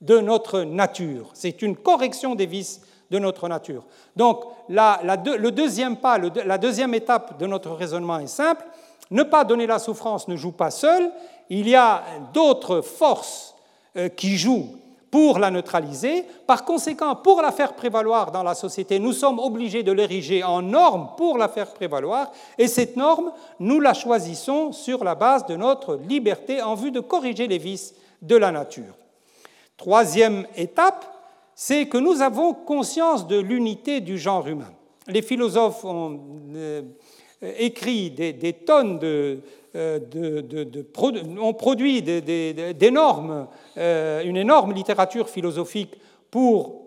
[0.00, 1.30] de notre nature.
[1.34, 3.84] C'est une correction des vices de notre nature.
[4.16, 8.64] Donc, le deuxième pas, la deuxième étape de notre raisonnement est simple.
[9.10, 11.10] Ne pas donner la souffrance ne joue pas seul.
[11.48, 12.02] Il y a
[12.32, 13.54] d'autres forces
[13.96, 14.76] euh, qui jouent
[15.16, 16.26] pour la neutraliser.
[16.46, 20.60] Par conséquent, pour la faire prévaloir dans la société, nous sommes obligés de l'ériger en
[20.60, 22.30] norme pour la faire prévaloir.
[22.58, 27.00] Et cette norme, nous la choisissons sur la base de notre liberté en vue de
[27.00, 28.94] corriger les vices de la nature.
[29.78, 31.06] Troisième étape,
[31.54, 34.74] c'est que nous avons conscience de l'unité du genre humain.
[35.08, 36.20] Les philosophes ont
[36.56, 36.82] euh,
[37.40, 39.40] écrit des, tonnes de,
[39.76, 40.00] euh,
[41.38, 45.94] ont produit euh, une énorme littérature philosophique
[46.30, 46.86] pour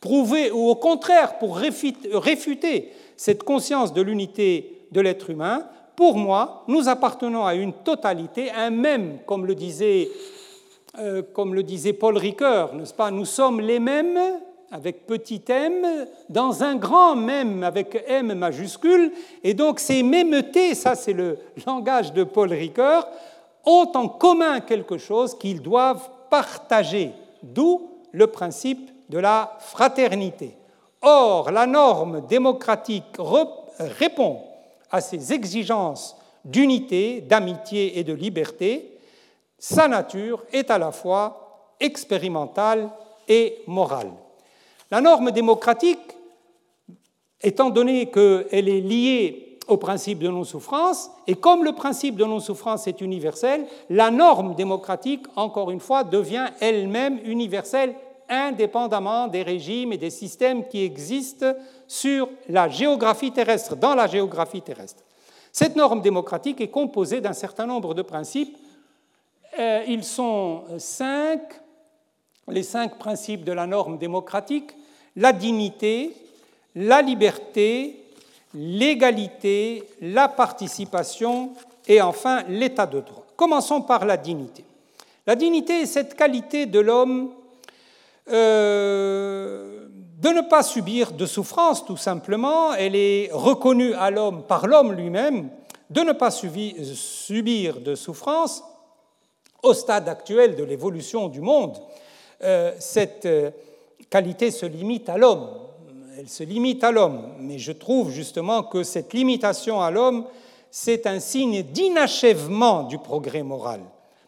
[0.00, 5.66] prouver, ou au contraire pour réfuter cette conscience de l'unité de l'être humain.
[5.96, 10.08] pour moi, nous appartenons à une totalité, un même, comme le disait,
[10.98, 13.10] euh, comme le disait Paul Ricoeur, n'est-ce pas?
[13.10, 14.18] Nous sommes les mêmes
[14.72, 19.12] avec petit m, dans un grand même avec m majuscule,
[19.44, 23.06] et donc ces mêmetés, ça c'est le langage de Paul Ricoeur,
[23.66, 27.12] ont en commun quelque chose qu'ils doivent partager,
[27.42, 30.56] d'où le principe de la fraternité.
[31.02, 33.16] Or, la norme démocratique
[33.78, 34.40] répond
[34.90, 38.98] à ces exigences d'unité, d'amitié et de liberté.
[39.58, 42.88] Sa nature est à la fois expérimentale
[43.28, 44.10] et morale.
[44.92, 46.18] La norme démocratique,
[47.40, 52.86] étant donné qu'elle est liée au principe de non-souffrance, et comme le principe de non-souffrance
[52.86, 57.94] est universel, la norme démocratique, encore une fois, devient elle-même universelle
[58.28, 61.54] indépendamment des régimes et des systèmes qui existent
[61.88, 65.02] sur la géographie terrestre, dans la géographie terrestre.
[65.52, 68.58] Cette norme démocratique est composée d'un certain nombre de principes.
[69.58, 71.40] Euh, ils sont cinq,
[72.46, 74.74] les cinq principes de la norme démocratique
[75.16, 76.14] la dignité,
[76.74, 78.02] la liberté,
[78.54, 81.52] l'égalité, la participation
[81.86, 83.26] et enfin l'état de droit.
[83.36, 84.64] Commençons par la dignité.
[85.26, 87.30] La dignité est cette qualité de l'homme
[88.30, 89.88] euh,
[90.20, 92.74] de ne pas subir de souffrance, tout simplement.
[92.74, 95.48] Elle est reconnue à l'homme par l'homme lui-même,
[95.90, 98.62] de ne pas subir de souffrance.
[99.62, 101.76] Au stade actuel de l'évolution du monde,
[102.42, 103.50] euh, cette euh,
[104.12, 105.48] qualité se limite à l'homme.
[106.18, 107.22] Elle se limite à l'homme.
[107.40, 110.26] Mais je trouve justement que cette limitation à l'homme,
[110.70, 113.80] c'est un signe d'inachèvement du progrès moral.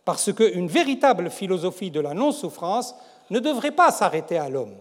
[0.06, 2.94] Parce qu'une véritable philosophie de la non-souffrance
[3.28, 4.74] ne devrait pas s'arrêter à l'homme.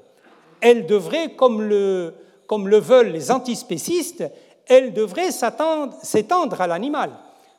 [0.61, 2.13] Elle devrait, comme le,
[2.47, 4.23] comme le veulent les antispécistes,
[4.67, 7.11] elle devrait s'étendre à l'animal.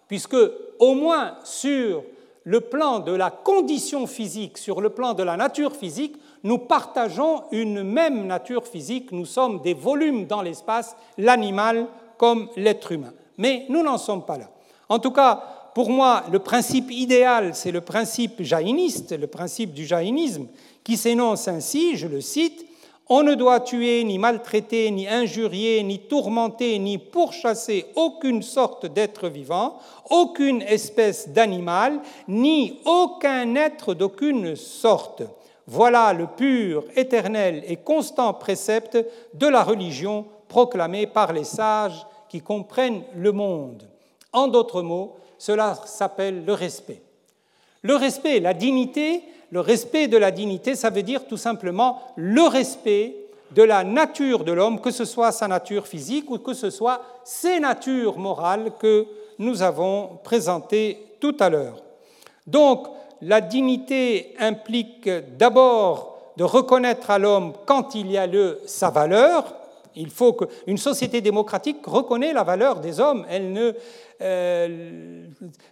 [0.09, 0.37] Puisque,
[0.79, 2.05] au moins sur
[2.45, 7.43] le plan de la condition physique, sur le plan de la nature physique, nous partageons
[7.51, 11.87] une même nature physique, nous sommes des volumes dans l'espace, l'animal
[12.19, 13.13] comme l'être humain.
[13.39, 14.51] Mais nous n'en sommes pas là.
[14.89, 15.43] En tout cas,
[15.75, 20.47] pour moi, le principe idéal, c'est le principe jaïniste, le principe du jaïnisme,
[20.85, 22.65] qui s'énonce ainsi, je le cite,
[23.09, 29.29] on ne doit tuer, ni maltraiter, ni injurier, ni tourmenter, ni pourchasser aucune sorte d'être
[29.29, 29.79] vivant,
[30.11, 35.23] aucune espèce d'animal, ni aucun être d'aucune sorte.
[35.67, 38.99] Voilà le pur, éternel et constant précepte
[39.33, 43.89] de la religion proclamée par les sages qui comprennent le monde.
[44.33, 47.01] En d'autres mots, cela s'appelle le respect.
[47.83, 52.43] Le respect, la dignité, le respect de la dignité, ça veut dire tout simplement le
[52.43, 53.15] respect
[53.53, 57.03] de la nature de l'homme, que ce soit sa nature physique ou que ce soit
[57.25, 59.07] ses natures morales que
[59.39, 61.83] nous avons présentées tout à l'heure.
[62.47, 62.89] Donc,
[63.25, 65.09] la dignité implique
[65.39, 69.55] d'abord de reconnaître à l'homme quand il y a lieu sa valeur.
[69.97, 73.25] Il faut qu'une société démocratique reconnaisse la valeur des hommes.
[73.31, 73.72] Elle, ne,
[74.20, 75.27] euh,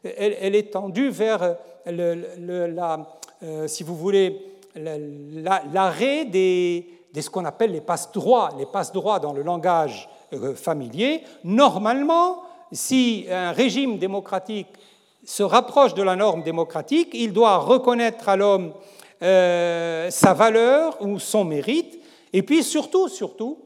[0.05, 2.99] est tendue vers la,
[3.43, 4.41] euh, si vous voulez,
[4.77, 11.23] l'arrêt des, de ce qu'on appelle les passe-droits, les passe-droits dans le langage euh, familier.
[11.45, 14.69] Normalement, si un régime démocratique
[15.25, 18.73] se rapproche de la norme démocratique, il doit reconnaître à l'homme
[19.23, 21.99] euh, sa valeur ou son mérite,
[22.33, 23.59] et puis surtout, surtout,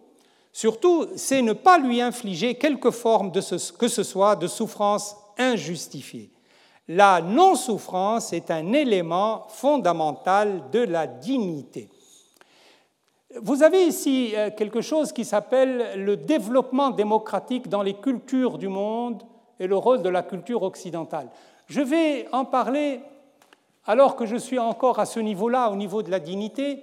[0.53, 5.17] surtout, c'est ne pas lui infliger quelque forme de ce, que ce soit de souffrance
[5.39, 6.31] injustifiée.
[6.89, 11.89] La non-souffrance est un élément fondamental de la dignité.
[13.43, 18.69] Vous avez ici euh, quelque chose qui s'appelle le développement démocratique dans les cultures du
[18.69, 19.23] monde
[19.59, 21.29] et le rôle de la culture occidentale.
[21.67, 23.01] Je vais en parler
[23.85, 26.83] alors que je suis encore à ce niveau-là, au niveau de la dignité.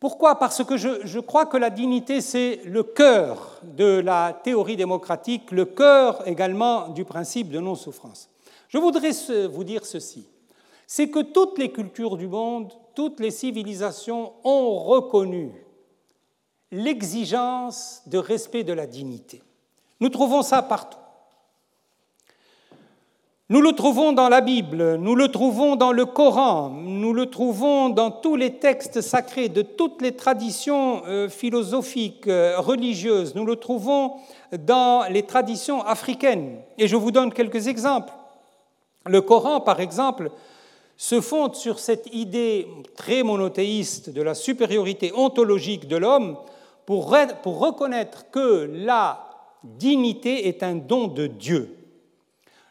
[0.00, 0.38] Pourquoi?
[0.38, 5.50] Parce que je, je, crois que la dignité, c'est le cœur de la théorie démocratique,
[5.50, 8.28] le cœur également du principe de non-souffrance.
[8.68, 9.12] Je voudrais
[9.48, 10.26] vous dire ceci,
[10.86, 15.52] c'est que toutes les cultures du monde, toutes les civilisations ont reconnu
[16.70, 19.42] l'exigence de respect de la dignité.
[20.00, 20.98] Nous trouvons ça partout.
[23.50, 27.90] Nous le trouvons dans la Bible, nous le trouvons dans le Coran, nous le trouvons
[27.90, 33.56] dans tous les textes sacrés de toutes les traditions euh, philosophiques, euh, religieuses, nous le
[33.56, 34.14] trouvons
[34.58, 36.56] dans les traditions africaines.
[36.78, 38.14] Et je vous donne quelques exemples.
[39.04, 40.30] Le Coran, par exemple,
[40.96, 42.66] se fonde sur cette idée
[42.96, 46.38] très monothéiste de la supériorité ontologique de l'homme
[46.86, 49.20] pour, reconnaître que la
[49.62, 51.83] dignité est un don de Dieu.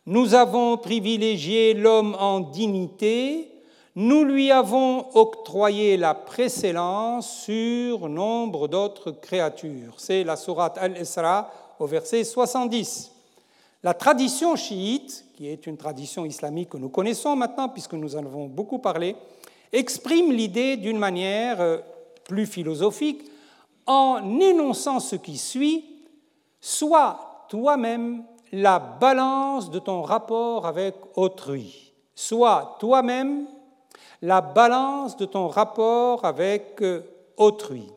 [0.06, 3.50] Nous avons privilégié l'homme en dignité,
[3.96, 9.94] nous lui avons octroyé la précédence sur nombre d'autres créatures.
[9.98, 11.50] C'est la sourate Al-Isra
[11.80, 13.12] au verset 70.
[13.82, 18.26] La tradition chiite, qui est une tradition islamique que nous connaissons maintenant puisque nous en
[18.26, 19.16] avons beaucoup parlé,
[19.72, 21.78] exprime l'idée d'une manière euh,
[22.26, 23.24] plus philosophique
[23.86, 25.86] en énonçant ce qui suit,
[26.60, 28.24] soit toi-même
[28.54, 33.48] la balance de ton rapport avec autrui, soit toi-même
[34.22, 37.02] la balance de ton rapport avec euh,
[37.36, 37.90] autrui.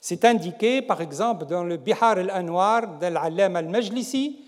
[0.00, 4.38] C'est indiqué, par exemple, dans le Bihar al-Anwar d'Al-Allam al-Majlisi,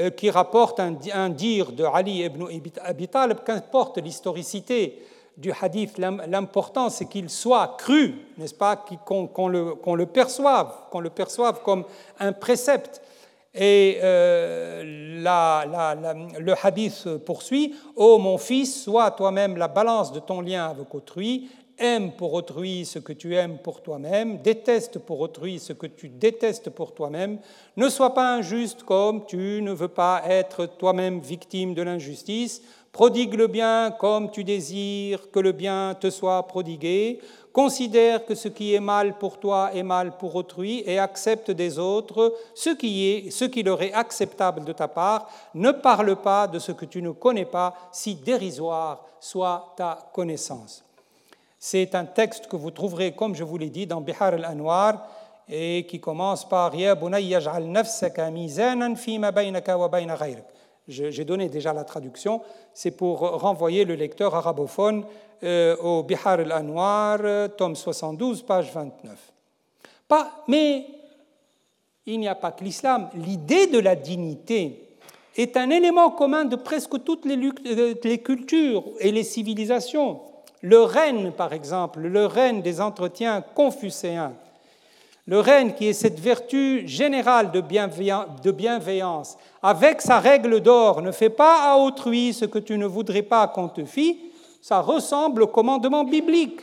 [0.00, 2.46] euh, qui rapporte un, dire de Ali ibn
[2.82, 5.04] Abi Talib, qu'importe l'historicité
[5.36, 11.10] du hadith, l'important c'est qu'il soit cru, n'est-ce pas, qu'on le, le, perçoive, qu'on le
[11.10, 11.84] perçoive comme
[12.18, 13.01] un précepte.
[13.54, 14.82] Et euh,
[16.38, 21.50] le hadith poursuit Ô mon fils, sois toi-même la balance de ton lien avec autrui,
[21.78, 26.08] aime pour autrui ce que tu aimes pour toi-même, déteste pour autrui ce que tu
[26.08, 27.38] détestes pour toi-même,
[27.76, 33.34] ne sois pas injuste comme tu ne veux pas être toi-même victime de l'injustice, prodigue
[33.34, 37.20] le bien comme tu désires que le bien te soit prodigué,
[37.52, 41.78] considère que ce qui est mal pour toi est mal pour autrui et accepte des
[41.78, 45.28] autres ce qui, est, ce qui leur est acceptable de ta part.
[45.54, 50.84] Ne parle pas de ce que tu ne connais pas, si dérisoire soit ta connaissance.
[51.58, 55.06] C'est un texte que vous trouverez, comme je vous l'ai dit, dans Bihar al-Anwar
[55.48, 56.96] et qui commence par Ya
[60.88, 62.40] J'ai donné déjà la traduction,
[62.74, 65.04] c'est pour renvoyer le lecteur arabophone
[65.42, 69.18] au Bihar al-Anwar, tome 72, page 29.
[70.08, 70.86] Pas, mais
[72.06, 73.08] il n'y a pas que l'islam.
[73.14, 74.88] L'idée de la dignité
[75.36, 80.20] est un élément commun de presque toutes les, euh, les cultures et les civilisations.
[80.60, 84.34] Le règne, par exemple, le règne des entretiens confucéens,
[85.26, 91.30] le règne qui est cette vertu générale de bienveillance, avec sa règle d'or, ne fais
[91.30, 94.31] pas à autrui ce que tu ne voudrais pas qu'on te fît,
[94.62, 96.60] ça ressemble au commandement biblique.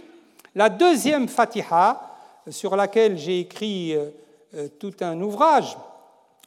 [0.56, 2.02] La deuxième Fatiha,
[2.50, 4.10] sur laquelle j'ai écrit euh,
[4.56, 5.78] euh, tout un ouvrage,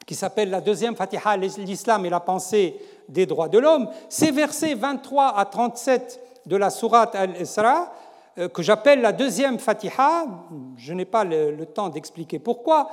[0.05, 2.75] qui s'appelle La deuxième Fatiha, l'islam et la pensée
[3.07, 7.93] des droits de l'homme, ces versets 23 à 37 de la sourate Al-Isra,
[8.39, 10.25] euh, que j'appelle la deuxième Fatiha,
[10.75, 12.89] je n'ai pas le temps d'expliquer pourquoi,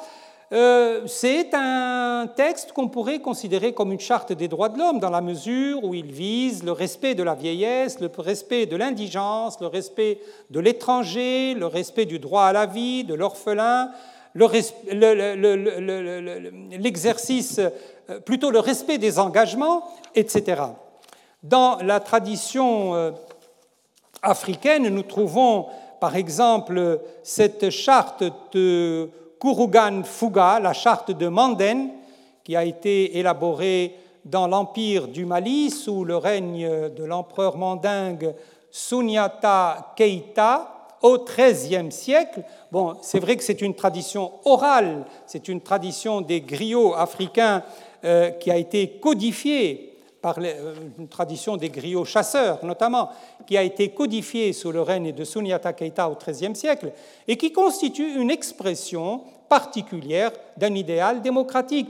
[0.52, 5.10] euh, c'est un texte qu'on pourrait considérer comme une charte des droits de l'homme dans
[5.10, 9.68] la mesure où il vise le respect de la vieillesse, le respect de l'indigence, le
[9.68, 10.18] respect
[10.50, 13.92] de l'étranger, le respect du droit à la vie, de l'orphelin,
[16.78, 17.60] l'exercice,
[18.24, 19.84] plutôt le respect des engagements,
[20.14, 20.62] etc.
[21.42, 23.12] Dans la tradition euh,
[24.22, 25.66] africaine, nous trouvons
[26.00, 29.08] par exemple cette charte de
[29.40, 31.88] Kurugan Fuga, la charte de Manden,
[32.44, 38.34] qui a été élaborée dans l'empire du Mali sous le règne de l'empereur mandingue
[38.70, 42.42] Sunyata Keita au XIIIe siècle.
[42.70, 47.62] Bon, c'est vrai que c'est une tradition orale, c'est une tradition des griots africains
[48.04, 49.89] euh, qui a été codifiée
[50.20, 53.10] par euh, une tradition des griots chasseurs notamment,
[53.46, 56.92] qui a été codifiée sous le règne de Sunyata Keita au XIIIe siècle
[57.26, 61.88] et qui constitue une expression particulière d'un idéal démocratique.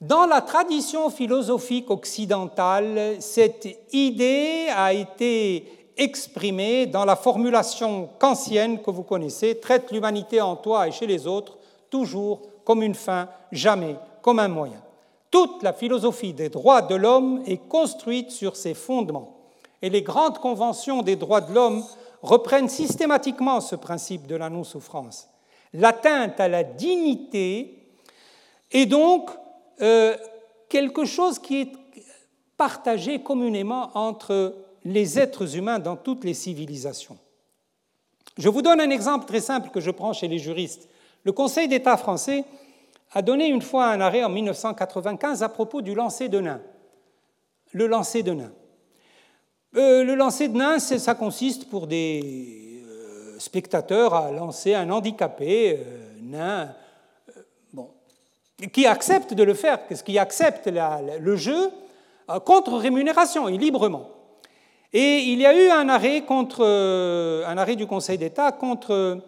[0.00, 8.90] Dans la tradition philosophique occidentale, cette idée a été exprimée dans la formulation kantienne que
[8.90, 11.56] vous connaissez, traite l'humanité en toi et chez les autres,
[11.88, 14.82] toujours comme une fin, jamais comme un moyen.
[15.36, 19.36] Toute la philosophie des droits de l'homme est construite sur ces fondements.
[19.82, 21.84] Et les grandes conventions des droits de l'homme
[22.22, 25.28] reprennent systématiquement ce principe de la non-souffrance.
[25.74, 27.86] L'atteinte à la dignité
[28.72, 29.28] est donc
[29.82, 30.16] euh,
[30.70, 31.72] quelque chose qui est
[32.56, 34.54] partagé communément entre
[34.86, 37.18] les êtres humains dans toutes les civilisations.
[38.38, 40.88] Je vous donne un exemple très simple que je prends chez les juristes.
[41.24, 42.46] Le Conseil d'État français
[43.12, 46.60] a donné une fois un arrêt en 1995 à propos du lancer de nains.
[47.72, 48.52] Le lancer de nains.
[49.76, 55.78] Euh, le lancer de nains, ça consiste pour des euh, spectateurs à lancer un handicapé,
[55.78, 56.74] euh, nain,
[58.72, 61.70] qui accepte de le faire, qui accepte le jeu
[62.46, 64.08] contre rémunération et librement.
[64.94, 69.18] Et il y a eu un arrêt du Conseil d'État contre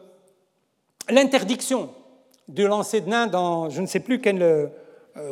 [1.11, 1.91] l'interdiction
[2.49, 4.67] de lancer de nains dans je ne sais plus quelle euh,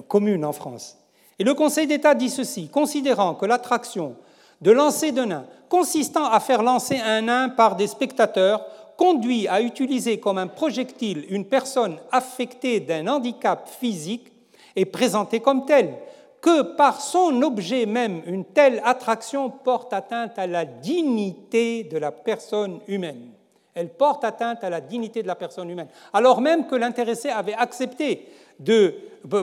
[0.08, 0.98] commune en France.
[1.38, 4.16] Et le Conseil d'État dit ceci, considérant que l'attraction
[4.60, 8.64] de lancer de nains consistant à faire lancer un nain par des spectateurs
[8.96, 14.32] conduit à utiliser comme un projectile une personne affectée d'un handicap physique
[14.74, 15.94] est présentée comme telle,
[16.40, 22.12] que par son objet même une telle attraction porte atteinte à la dignité de la
[22.12, 23.35] personne humaine.
[23.76, 27.54] Elle porte atteinte à la dignité de la personne humaine, alors même que l'intéressé avait
[27.54, 28.26] accepté
[28.58, 28.94] de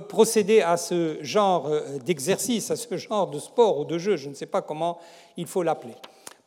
[0.09, 4.29] procéder à ce genre euh, d'exercice, à ce genre de sport ou de jeu, je
[4.29, 4.97] ne sais pas comment
[5.37, 5.93] il faut l'appeler.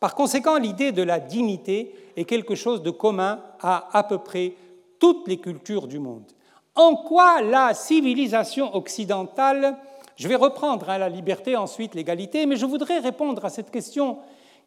[0.01, 4.55] Par conséquent, l'idée de la dignité est quelque chose de commun à à peu près
[4.99, 6.25] toutes les cultures du monde.
[6.75, 9.77] En quoi la civilisation occidentale,
[10.17, 14.19] je vais reprendre hein, la liberté, ensuite l'égalité, mais je voudrais répondre à cette question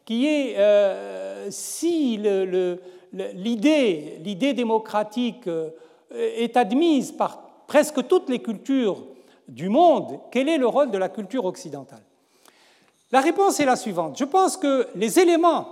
[0.04, 2.18] qui est euh, si
[3.12, 5.70] l'idée démocratique euh,
[6.10, 9.04] est admise par presque toutes les cultures
[9.48, 12.02] du monde, quel est le rôle de la culture occidentale?
[13.12, 14.16] La réponse est la suivante.
[14.18, 15.68] Je pense que les éléments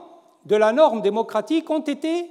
[0.46, 2.26] de la norme démocratique ont été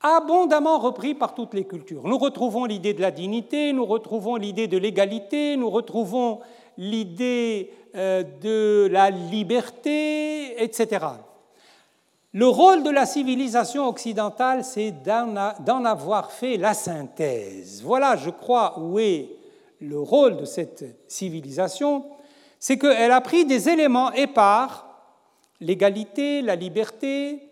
[0.00, 2.06] abondamment repris par toutes les cultures.
[2.06, 6.40] Nous retrouvons l'idée de la dignité, nous retrouvons l'idée de l'égalité, nous retrouvons
[6.78, 11.06] l'idée euh, de la liberté, etc.
[12.32, 17.82] Le rôle de la civilisation occidentale, c'est d'en avoir fait la synthèse.
[17.82, 19.30] Voilà, je crois, où est
[19.80, 22.04] le rôle de cette civilisation,
[22.60, 24.86] c'est qu'elle a pris des éléments épars,
[25.60, 27.48] l'égalité, la liberté,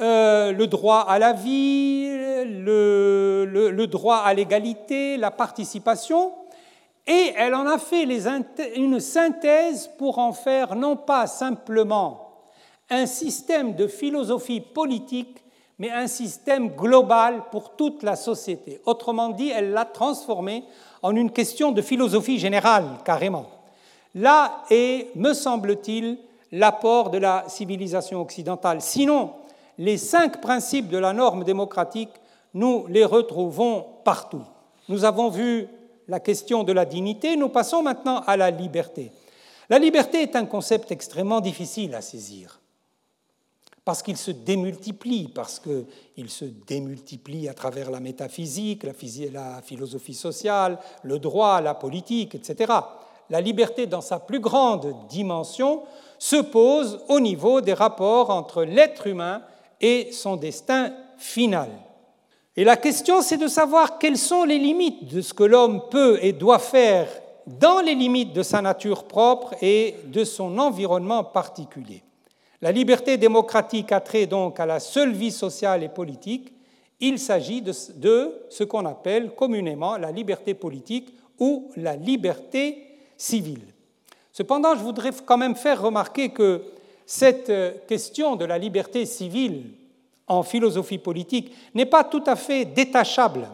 [0.00, 2.08] euh, le droit à la vie,
[2.44, 6.32] le, droit à l'égalité, la participation,
[7.06, 8.02] et elle en a fait
[8.76, 12.23] une synthèse pour en faire non pas simplement
[12.90, 15.42] un système de philosophie politique,
[15.78, 18.80] mais un système global pour toute la société.
[18.86, 20.64] Autrement dit, elle l'a transformé
[21.02, 23.46] en une question de philosophie générale, carrément.
[24.14, 26.18] Là est, me semble-t-il,
[26.52, 28.80] l'apport de la civilisation occidentale.
[28.80, 29.32] Sinon,
[29.76, 32.10] les cinq principes de la norme démocratique,
[32.52, 34.44] nous les retrouvons partout.
[34.88, 35.66] Nous avons vu
[36.06, 39.10] la question de la dignité, nous passons maintenant à la liberté.
[39.68, 42.60] La liberté est un concept extrêmement difficile à saisir
[43.84, 50.78] parce qu'il se démultiplie, parce qu'il se démultiplie à travers la métaphysique, la, philosophie sociale,
[51.02, 52.72] le droit, la politique, etc.
[53.28, 55.82] La liberté, dans sa plus grande dimension,
[56.18, 59.42] se pose au niveau des rapports entre l'être humain
[59.80, 61.68] et son destin final.
[62.56, 66.18] Et la question, c'est de savoir quelles sont les limites de ce que l'homme peut
[66.22, 67.08] et doit faire
[67.46, 72.02] dans les limites de sa nature propre et de son environnement particulier.
[72.64, 76.50] La liberté démocratique a trait donc à la seule vie sociale et politique.
[76.98, 82.82] Il s'agit de, ce qu'on appelle communément la liberté politique ou la liberté
[83.18, 83.66] civile.
[84.32, 86.62] Cependant, je voudrais quand même faire remarquer que
[87.04, 87.52] cette
[87.86, 89.64] question de la liberté civile
[90.26, 93.46] en philosophie politique n'est pas tout à fait détachable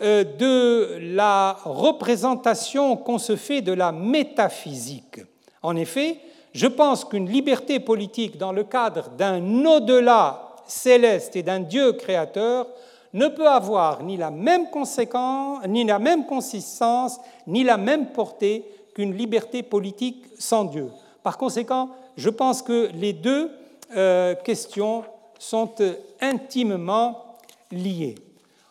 [0.00, 5.20] euh, de la représentation qu'on se fait de la métaphysique.
[5.62, 6.16] En effet,
[6.52, 12.66] je pense qu'une liberté politique dans le cadre d'un au-delà céleste et d'un Dieu créateur
[13.12, 18.64] ne peut avoir ni la même conséquence, ni la même consistance, ni la même portée
[18.94, 20.88] qu'une liberté politique sans Dieu.
[21.22, 23.50] Par conséquent, je pense que les deux
[23.96, 25.04] euh, questions
[25.38, 25.72] sont
[26.20, 27.36] intimement
[27.72, 28.14] liées.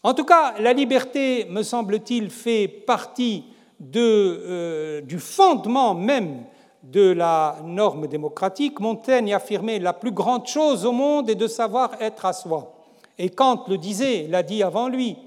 [0.04, 3.44] En tout cas, la liberté, me semble-t-il, fait partie
[3.96, 6.44] euh, du fondement même
[6.84, 11.92] de la norme démocratique, Montaigne affirmait la plus grande chose au monde est de savoir
[12.00, 12.74] être à soi.
[13.18, 15.18] Et Kant le disait, l'a dit avant lui.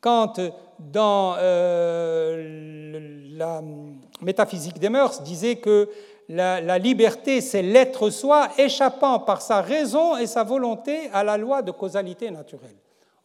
[0.00, 0.34] Kant,
[0.78, 3.62] dans euh, la
[4.20, 5.88] métaphysique des mœurs, disait que
[6.28, 11.36] la, la liberté, c'est l'être soi échappant par sa raison et sa volonté à la
[11.36, 12.76] loi de causalité naturelle.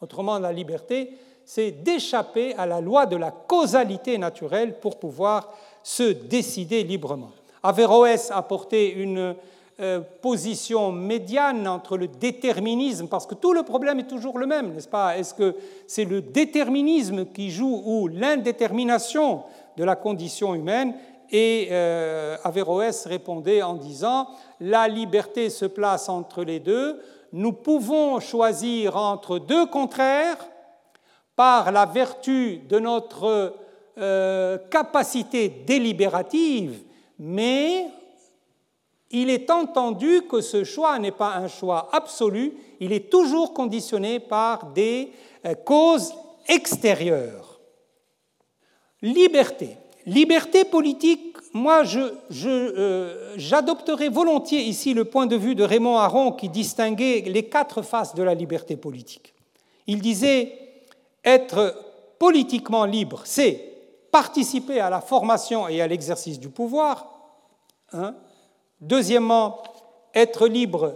[0.01, 1.11] Autrement, la liberté,
[1.45, 5.49] c'est d'échapper à la loi de la causalité naturelle pour pouvoir
[5.83, 7.31] se décider librement.
[7.63, 9.35] Averroès a porté une
[9.79, 14.73] euh, position médiane entre le déterminisme, parce que tout le problème est toujours le même,
[14.73, 15.17] n'est-ce pas?
[15.17, 15.55] Est-ce que
[15.87, 19.43] c'est le déterminisme qui joue ou l'indétermination
[19.77, 20.93] de la condition humaine?
[21.31, 24.27] Et euh, Averroès répondait en disant,
[24.59, 27.01] la liberté se place entre les deux,
[27.33, 30.37] nous pouvons choisir entre deux contraires
[31.35, 33.55] par la vertu de notre
[33.97, 36.83] euh, capacité délibérative
[37.23, 37.85] mais
[39.11, 44.19] il est entendu que ce choix n'est pas un choix absolu, il est toujours conditionné
[44.19, 45.11] par des
[45.45, 46.15] euh, causes
[46.47, 47.59] extérieures.
[49.03, 49.77] Liberté.
[50.07, 56.31] Liberté politique, moi j'adopterai je, je, volontiers ici le point de vue de Raymond Aron
[56.31, 59.35] qui distinguait les quatre faces de la liberté politique.
[59.85, 60.57] Il disait
[61.23, 61.75] être
[62.17, 63.63] politiquement libre, c'est
[64.11, 67.10] participer à la formation et à l'exercice du pouvoir.
[67.93, 68.15] Hein.
[68.79, 69.61] Deuxièmement,
[70.13, 70.95] être libre,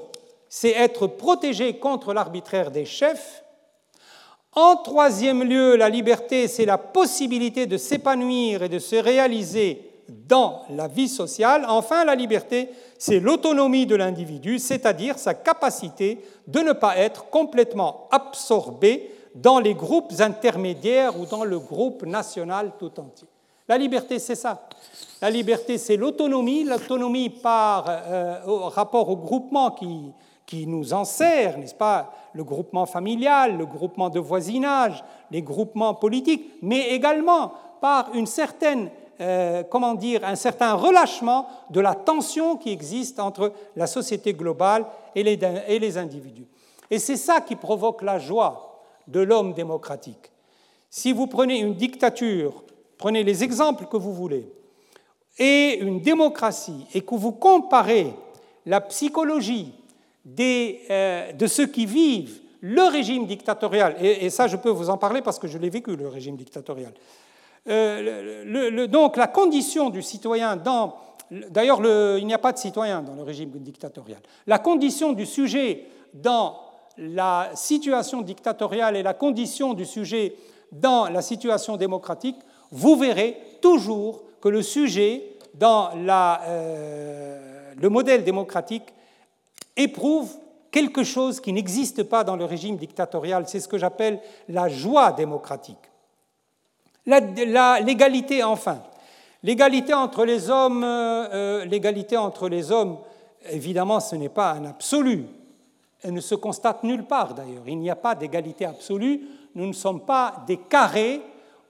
[0.49, 3.43] c'est être protégé contre l'arbitraire des chefs.
[4.53, 10.63] En troisième lieu, la liberté, c'est la possibilité de s'épanouir et de se réaliser dans
[10.69, 11.65] la vie sociale.
[11.67, 18.07] Enfin, la liberté, c'est l'autonomie de l'individu, c'est-à-dire sa capacité de ne pas être complètement
[18.11, 23.27] absorbé dans les groupes intermédiaires ou dans le groupe national tout entier.
[23.67, 24.69] La liberté, c'est ça.
[25.21, 30.11] La liberté, c'est l'autonomie, l'autonomie par euh, rapport au groupement qui,
[30.45, 32.13] qui nous en sert, n'est-ce pas?
[32.33, 38.89] Le groupement familial, le groupement de voisinage, les groupements politiques, mais également par une certaine,
[39.21, 44.85] euh, comment dire, un certain relâchement de la tension qui existe entre la société globale
[45.15, 46.47] et les, et les individus.
[46.91, 50.31] Et c'est ça qui provoque la joie de l'homme démocratique.
[50.89, 52.63] Si vous prenez une dictature,
[52.97, 54.51] prenez les exemples que vous voulez,
[55.37, 58.13] et une démocratie, et que vous comparez
[58.65, 59.73] la psychologie,
[60.39, 65.21] euh, de ceux qui vivent le régime dictatorial, et, ça je peux vous en parler
[65.21, 66.93] parce que je l'ai vécu, le régime dictatorial.
[67.67, 70.95] Euh, donc la condition du citoyen dans...
[71.31, 71.79] D'ailleurs,
[72.17, 74.19] il n'y a pas de citoyen dans le régime dictatorial.
[74.45, 76.59] La condition du sujet dans
[76.97, 80.35] la situation dictatoriale et la condition du sujet
[80.71, 82.37] dans la situation démocratique,
[82.71, 85.23] vous verrez toujours que le sujet
[85.55, 88.93] dans euh, le modèle démocratique
[89.75, 90.29] éprouve
[90.69, 93.45] quelque chose qui n'existe pas dans le régime dictatorial.
[93.47, 95.79] C'est ce que j'appelle la joie démocratique.
[97.07, 98.83] L'égalité, enfin.
[99.41, 102.99] L'égalité entre les hommes, euh, euh, l'égalité entre les hommes,
[103.49, 105.25] évidemment, ce n'est pas un absolu.
[106.03, 107.63] Elle ne se constate nulle part d'ailleurs.
[107.65, 109.21] Il n'y a pas d'égalité absolue.
[109.55, 111.23] Nous ne sommes pas des carrés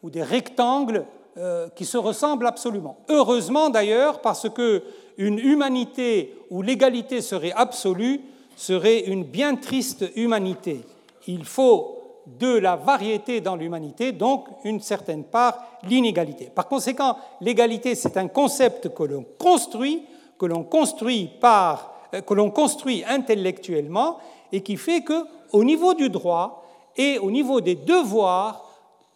[0.04, 1.06] ou des rectangles
[1.38, 2.98] euh, qui se ressemblent absolument.
[3.10, 4.84] Heureusement d'ailleurs, parce que
[5.18, 8.22] une humanité où l'égalité serait absolue
[8.56, 10.82] serait une bien triste humanité.
[11.28, 16.50] Il faut de la variété dans l'humanité, donc une certaine part l'inégalité.
[16.54, 20.04] Par conséquent, l'égalité, c'est un concept que l'on construit,
[20.40, 24.18] que l'on construit par, euh, que l'on construit intellectuellement,
[24.52, 26.66] et qui fait que, au niveau du droit
[26.98, 28.64] et au niveau des devoirs,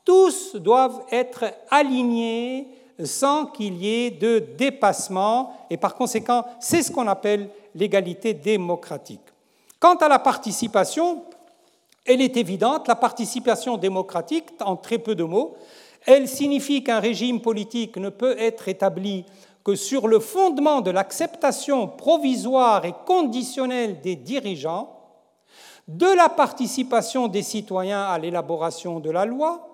[0.05, 2.67] tous doivent être alignés
[3.03, 9.21] sans qu'il y ait de dépassement, et par conséquent, c'est ce qu'on appelle l'égalité démocratique.
[9.79, 11.23] Quant à la participation,
[12.05, 15.55] elle est évidente, la participation démocratique, en très peu de mots,
[16.05, 19.25] elle signifie qu'un régime politique ne peut être établi
[19.63, 24.95] que sur le fondement de l'acceptation provisoire et conditionnelle des dirigeants,
[25.87, 29.68] de la participation des citoyens à l'élaboration de la loi,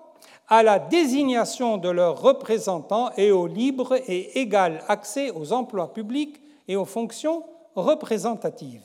[0.48, 6.40] à la désignation de leurs représentants et au libre et égal accès aux emplois publics
[6.68, 7.42] et aux fonctions
[7.74, 8.82] représentatives.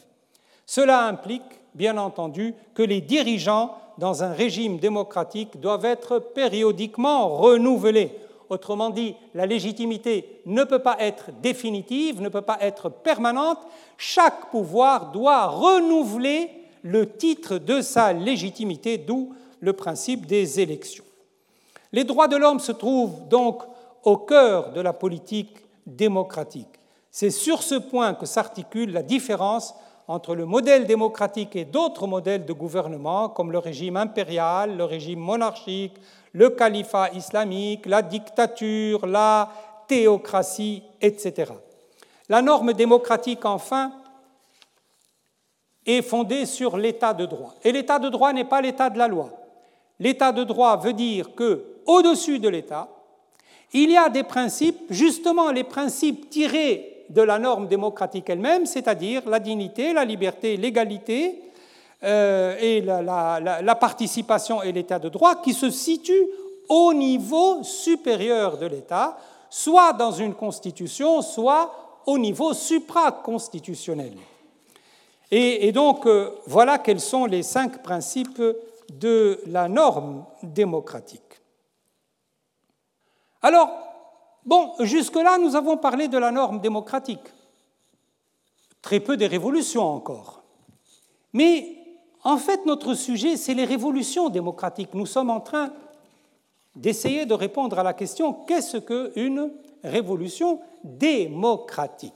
[0.65, 1.43] Cela implique,
[1.75, 8.11] bien entendu, que les dirigeants dans un régime démocratique doivent être périodiquement renouvelés.
[8.49, 13.59] Autrement dit, la légitimité ne peut pas être définitive, ne peut pas être permanente.
[13.97, 16.49] Chaque pouvoir doit renouveler
[16.81, 21.05] le titre de sa légitimité, d'où le principe des élections.
[21.91, 23.63] Les droits de l'homme se trouvent donc
[24.03, 26.79] au cœur de la politique démocratique.
[27.09, 29.75] C'est sur ce point que s'articule la différence
[30.07, 35.19] entre le modèle démocratique et d'autres modèles de gouvernement, comme le régime impérial, le régime
[35.19, 35.93] monarchique,
[36.33, 39.49] le califat islamique, la dictature, la
[39.87, 41.51] théocratie, etc.
[42.29, 43.91] La norme démocratique, enfin,
[45.85, 47.53] est fondée sur l'état de droit.
[47.63, 49.29] Et l'état de droit n'est pas l'état de la loi.
[49.99, 52.87] L'état de droit veut dire que au-dessus de l'État,
[53.73, 59.27] il y a des principes, justement les principes tirés de la norme démocratique elle-même, c'est-à-dire
[59.27, 61.41] la dignité, la liberté, l'égalité
[62.03, 66.27] euh, et la, participation et l'état de droit, qui se situent
[66.69, 69.17] au niveau supérieur de l'État,
[69.49, 71.73] soit dans une constitution, soit
[72.05, 74.13] au niveau supraconstitutionnel.
[75.29, 78.41] Et, et donc, euh, voilà quels sont les cinq principes
[78.89, 81.30] de la norme démocratique.
[83.41, 83.69] Alors,
[84.45, 87.33] bon, jusque-là, nous avons parlé de la norme démocratique.
[88.81, 90.41] Très peu des révolutions encore.
[91.33, 91.77] Mais
[92.23, 94.93] en fait, notre sujet, c'est les révolutions démocratiques.
[94.93, 95.71] Nous sommes en train
[96.75, 99.51] d'essayer de répondre à la question qu'est-ce qu'une
[99.83, 102.13] révolution démocratique?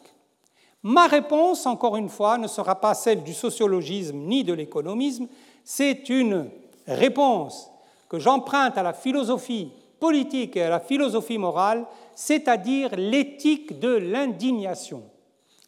[0.84, 5.28] Ma réponse, encore une fois, ne sera pas celle du sociologisme ni de l'économisme,
[5.64, 6.50] c'est une
[6.88, 7.72] réponse
[8.08, 11.86] que j'emprunte à la philosophie politique et à la philosophie morale,
[12.16, 15.04] c'est-à-dire l'éthique de l'indignation.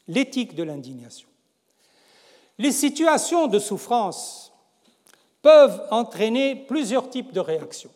[0.07, 1.27] L'éthique de l'indignation.
[2.57, 4.51] Les situations de souffrance
[5.41, 7.91] peuvent entraîner plusieurs types de réactions.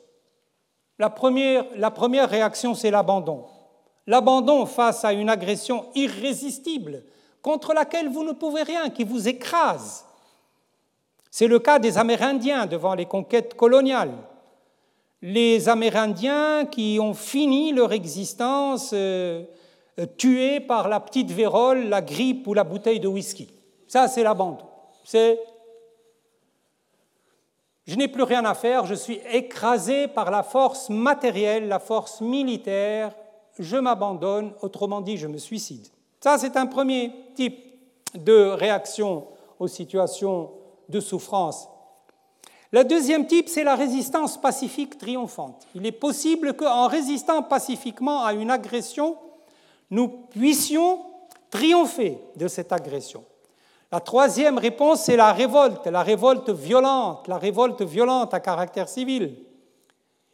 [0.99, 3.45] La première, la première réaction, c'est l'abandon.
[4.07, 7.03] L'abandon face à une agression irrésistible
[7.41, 10.05] contre laquelle vous ne pouvez rien, qui vous écrase.
[11.31, 14.15] C'est le cas des Amérindiens devant les conquêtes coloniales.
[15.21, 19.43] Les Amérindiens qui ont fini leur existence euh,
[19.99, 23.47] euh, tués par la petite vérole, la grippe ou la bouteille de whisky.
[23.87, 24.65] Ça, c'est l'abandon.
[25.03, 25.39] C'est
[27.87, 32.21] je n'ai plus rien à faire, je suis écrasé par la force matérielle, la force
[32.21, 33.13] militaire,
[33.59, 35.87] je m'abandonne, autrement dit, je me suicide.
[36.19, 37.57] Ça, c'est un premier type
[38.13, 39.27] de réaction
[39.59, 40.51] aux situations
[40.89, 41.67] de souffrance.
[42.71, 45.67] Le deuxième type, c'est la résistance pacifique triomphante.
[45.75, 49.17] Il est possible qu'en résistant pacifiquement à une agression,
[49.89, 50.99] nous puissions
[51.49, 53.25] triompher de cette agression.
[53.91, 59.35] La troisième réponse, c'est la révolte, la révolte violente, la révolte violente à caractère civil.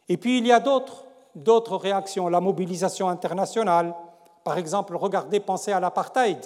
[0.08, 3.96] Et puis il y a d'autres, d'autres réactions, la mobilisation internationale.
[4.44, 6.38] Par exemple, regardez, pensez à l'apartheid.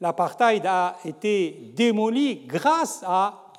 [0.00, 3.49] L'apartheid a été démoli grâce à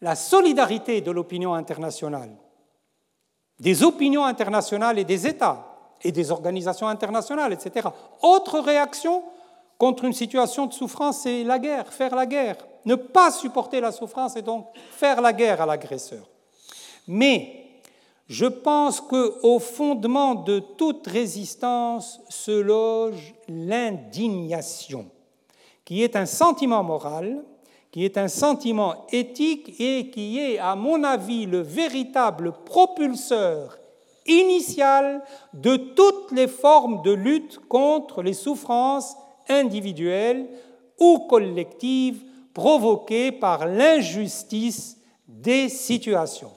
[0.00, 2.30] la solidarité de l'opinion internationale,
[3.58, 7.88] des opinions internationales et des États et des organisations internationales, etc.
[8.22, 9.22] Autre réaction,
[9.78, 12.56] contre une situation de souffrance, c'est la guerre, faire la guerre.
[12.84, 16.28] Ne pas supporter la souffrance et donc faire la guerre à l'agresseur.
[17.08, 17.66] Mais
[18.28, 25.10] je pense qu'au fondement de toute résistance se loge l'indignation,
[25.84, 27.44] qui est un sentiment moral,
[27.90, 33.78] qui est un sentiment éthique et qui est, à mon avis, le véritable propulseur
[34.26, 35.22] initial
[35.54, 39.16] de toutes les formes de lutte contre les souffrances
[39.48, 40.48] individuelle
[40.98, 42.22] ou collective
[42.52, 44.96] provoquée par l'injustice
[45.28, 46.52] des situations,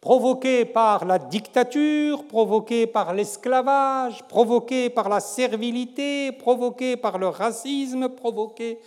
[0.00, 8.10] provoquée par la dictature, provoquée par l'esclavage, provoquée par la servilité, provoquée par le racisme,
[8.10, 8.78] provoquée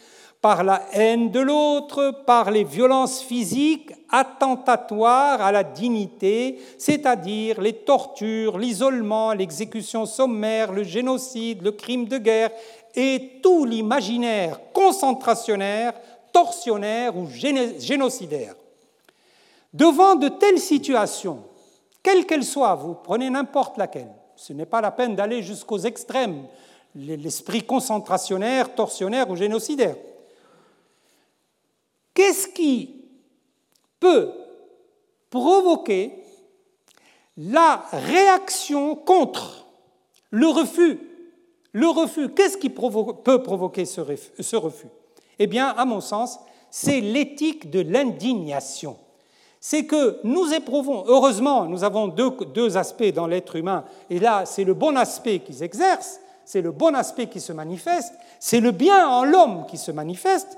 [0.43, 7.71] par la haine de l'autre, par les violences physiques attentatoires à la dignité, c'est-à-dire les
[7.71, 12.51] tortures, l'isolement, l'exécution sommaire, le génocide, le crime de guerre
[12.93, 15.93] et tout l'imaginaire concentrationnaire,
[16.33, 17.25] torsionnaire ou
[17.79, 18.55] génocidaire.
[19.73, 21.39] Devant de telles situations,
[22.03, 26.43] quelles qu'elles soient, vous prenez n'importe laquelle, ce n'est pas la peine d'aller jusqu'aux extrêmes,
[26.95, 29.95] l'esprit concentrationnaire, torsionnaire ou génocidaire.
[32.13, 33.05] Qu'est-ce qui
[33.99, 34.31] peut
[35.29, 36.13] provoquer
[37.37, 39.65] la réaction contre
[40.29, 40.99] le refus?
[41.71, 44.01] Le refus, qu'est-ce qui peut provoquer ce
[44.55, 44.87] refus?
[45.39, 46.39] Eh bien, à mon sens,
[46.69, 48.97] c'est l'éthique de l'indignation.
[49.59, 54.63] C'est que nous éprouvons, heureusement, nous avons deux, aspects dans l'être humain, et là, c'est
[54.63, 59.07] le bon aspect qui s'exerce, c'est le bon aspect qui se manifeste, c'est le bien
[59.07, 60.57] en l'homme qui se manifeste.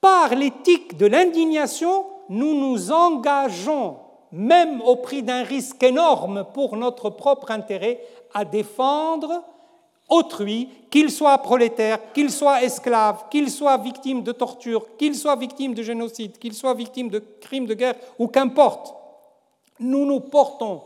[0.00, 3.96] Par l'éthique de l'indignation, nous nous engageons,
[4.32, 8.00] même au prix d'un risque énorme pour notre propre intérêt,
[8.34, 9.42] à défendre
[10.08, 15.74] autrui, qu'il soit prolétaire, qu'il soit esclave, qu'il soit victime de torture, qu'il soit victime
[15.74, 18.94] de génocide, qu'il soit victime de crimes de guerre, ou qu'importe,
[19.80, 20.80] nous nous portons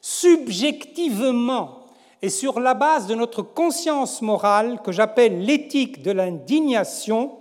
[0.00, 1.80] subjectivement
[2.22, 7.32] et sur la base de notre conscience morale que j'appelle l'éthique de l'indignation,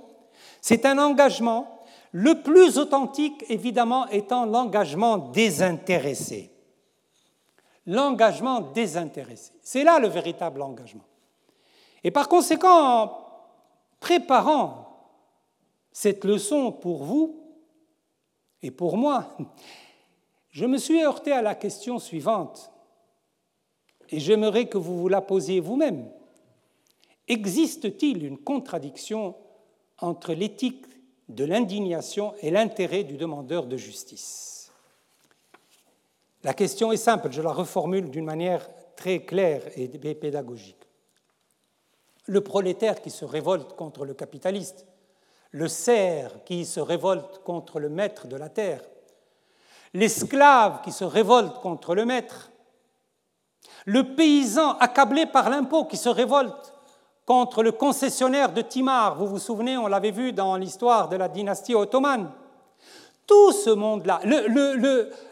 [0.62, 6.52] c'est un engagement, le plus authentique évidemment étant l'engagement désintéressé.
[7.86, 11.06] L'engagement désintéressé, c'est là le véritable engagement.
[12.04, 13.26] Et par conséquent, en
[14.00, 14.86] préparant
[15.92, 17.40] cette leçon pour vous
[18.62, 19.38] et pour moi,
[20.52, 22.72] je me suis heurté à la question suivante,
[24.10, 26.10] et j'aimerais que vous vous la posiez vous-même.
[27.28, 29.36] Existe-t-il une contradiction
[30.02, 30.86] entre l'éthique
[31.28, 34.72] de l'indignation et l'intérêt du demandeur de justice.
[36.44, 40.88] La question est simple, je la reformule d'une manière très claire et pédagogique.
[42.26, 44.86] Le prolétaire qui se révolte contre le capitaliste,
[45.52, 48.82] le cerf qui se révolte contre le maître de la terre,
[49.94, 52.52] l'esclave qui se révolte contre le maître,
[53.86, 56.74] le paysan accablé par l'impôt qui se révolte
[57.30, 59.16] contre le concessionnaire de Timar.
[59.16, 62.32] Vous vous souvenez, on l'avait vu dans l'histoire de la dynastie ottomane.
[63.28, 64.22] Tout ce monde-là,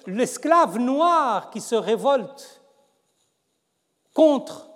[0.06, 2.62] l'esclave noir qui se révolte
[4.14, 4.70] contre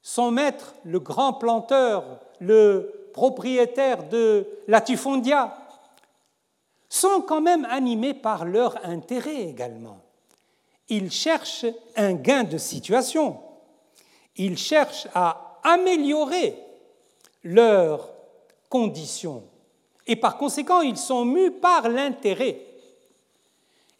[0.00, 2.04] son maître, le grand planteur,
[2.38, 5.58] le propriétaire de latifondia,
[6.88, 9.98] sont quand même animés par leur intérêt également.
[10.88, 11.66] Ils cherchent
[11.96, 13.40] un gain de situation.
[14.36, 16.58] Ils cherchent à améliorer
[17.44, 18.08] leurs
[18.68, 19.42] conditions.
[20.06, 22.60] Et par conséquent, ils sont mus par l'intérêt.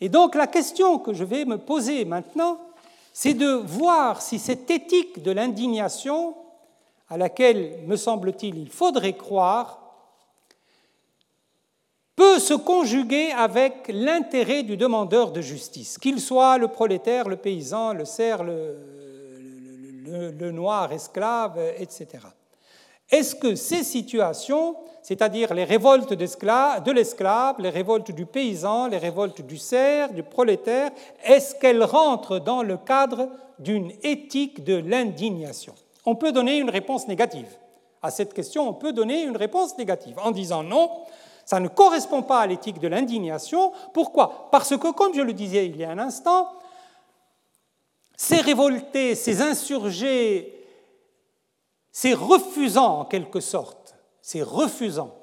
[0.00, 2.58] Et donc la question que je vais me poser maintenant,
[3.12, 6.34] c'est de voir si cette éthique de l'indignation,
[7.08, 9.80] à laquelle, me semble-t-il, il faudrait croire,
[12.14, 17.92] peut se conjuguer avec l'intérêt du demandeur de justice, qu'il soit le prolétaire, le paysan,
[17.92, 18.97] le cerf, le,
[20.50, 22.08] noir esclave, etc.
[23.10, 29.40] Est-ce que ces situations, c'est-à-dire les révoltes de l'esclave, les révoltes du paysan, les révoltes
[29.40, 30.90] du cerf, du prolétaire,
[31.24, 33.28] est-ce qu'elles rentrent dans le cadre
[33.58, 35.74] d'une éthique de l'indignation?
[36.04, 37.48] On peut donner une réponse négative.
[38.02, 40.90] À cette question, on peut donner une réponse négative en disant non,
[41.46, 43.72] ça ne correspond pas à l'éthique de l'indignation.
[43.94, 44.48] Pourquoi?
[44.52, 46.48] Parce que, comme je le disais il y a un instant,
[48.18, 50.52] ces révoltés, ces insurgés,
[51.92, 55.14] ces refusants en quelque sorte, ces refusants,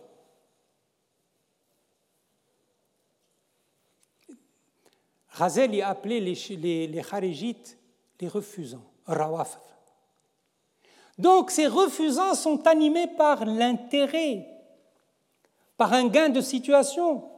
[5.28, 7.02] Razel y a appelé les, les, les
[8.22, 9.60] les refusants, rawafd.
[11.18, 14.48] Donc ces refusants sont animés par l'intérêt
[15.76, 17.30] par un gain de situation.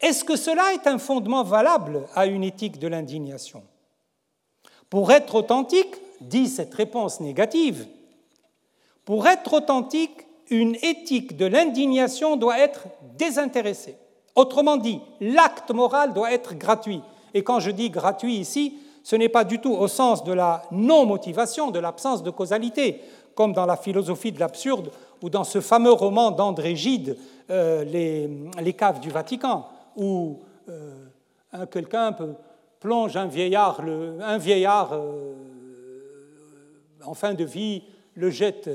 [0.00, 3.62] Est-ce que cela est un fondement valable à une éthique de l'indignation?
[4.90, 7.86] Pour être authentique, dit cette réponse négative,
[9.04, 13.96] pour être authentique, une éthique de l'indignation doit être désintéressée.
[14.34, 17.00] Autrement dit, l'acte moral doit être gratuit.
[17.34, 20.62] Et quand je dis gratuit ici, ce n'est pas du tout au sens de la
[20.70, 23.00] non-motivation, de l'absence de causalité,
[23.34, 24.90] comme dans la philosophie de l'absurde
[25.22, 27.16] ou dans ce fameux roman d'André Gide,
[27.50, 29.66] euh, les, caves du Vatican,
[29.98, 31.06] où euh,
[31.70, 32.16] quelqu'un
[32.80, 35.34] plonge un vieillard, un vieillard euh,
[37.04, 37.82] en fin de vie,
[38.14, 38.70] le jette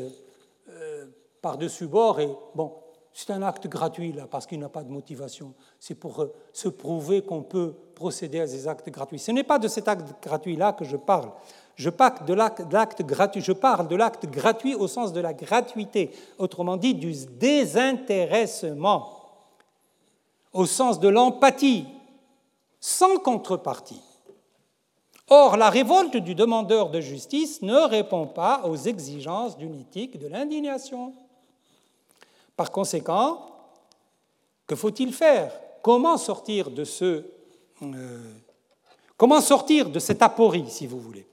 [1.42, 2.72] par-dessus bord et bon,
[3.14, 5.54] c'est un acte gratuit là parce qu'il n'a pas de motivation.
[5.80, 9.20] C'est pour se prouver qu'on peut procéder à des actes gratuits.
[9.20, 11.30] Ce n'est pas de cet acte gratuit là que je parle.
[11.76, 13.04] Je parle de l'acte
[14.26, 19.13] gratuit au sens de la gratuité, autrement dit du désintéressement,
[20.54, 21.86] au sens de l'empathie,
[22.80, 24.02] sans contrepartie.
[25.30, 30.28] Or, la révolte du demandeur de justice ne répond pas aux exigences d'une éthique de
[30.28, 31.14] l'indignation.
[32.56, 33.48] Par conséquent,
[34.68, 35.52] que faut-il faire?
[35.82, 37.26] Comment sortir de ce
[37.82, 38.20] euh,
[39.18, 41.28] comment sortir de cette aporie, si vous voulez?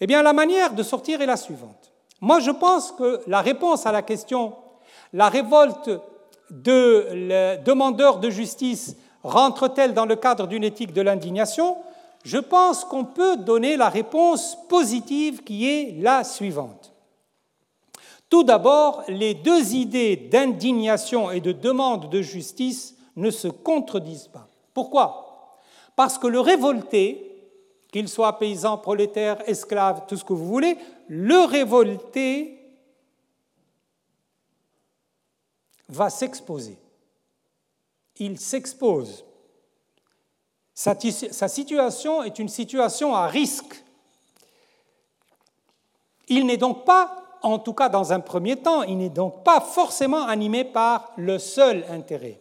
[0.00, 1.92] Eh bien, la manière de sortir est la suivante.
[2.20, 4.54] Moi, je pense que la réponse à la question
[5.12, 5.90] la révolte
[6.50, 11.76] de demandeurs de justice rentre-t-elle dans le cadre d'une éthique de l'indignation?
[12.24, 16.92] Je pense qu'on peut donner la réponse positive qui est la suivante.
[18.28, 24.48] Tout d'abord, les deux idées d'indignation et de demande de justice ne se contredisent pas.
[24.74, 25.56] Pourquoi?
[25.96, 27.24] Parce que le révolté
[27.90, 30.76] qu'il soit paysan, prolétaire, esclave, tout ce que vous voulez,
[31.08, 32.57] le révolté
[35.88, 36.78] va s'exposer.
[38.16, 39.24] Il s'expose.
[40.74, 40.94] Sa,
[41.48, 43.82] situation est une situation à risque.
[46.28, 49.60] Il n'est donc pas, en tout cas dans un premier temps, il n'est donc pas
[49.60, 52.40] forcément animé par le seul intérêt.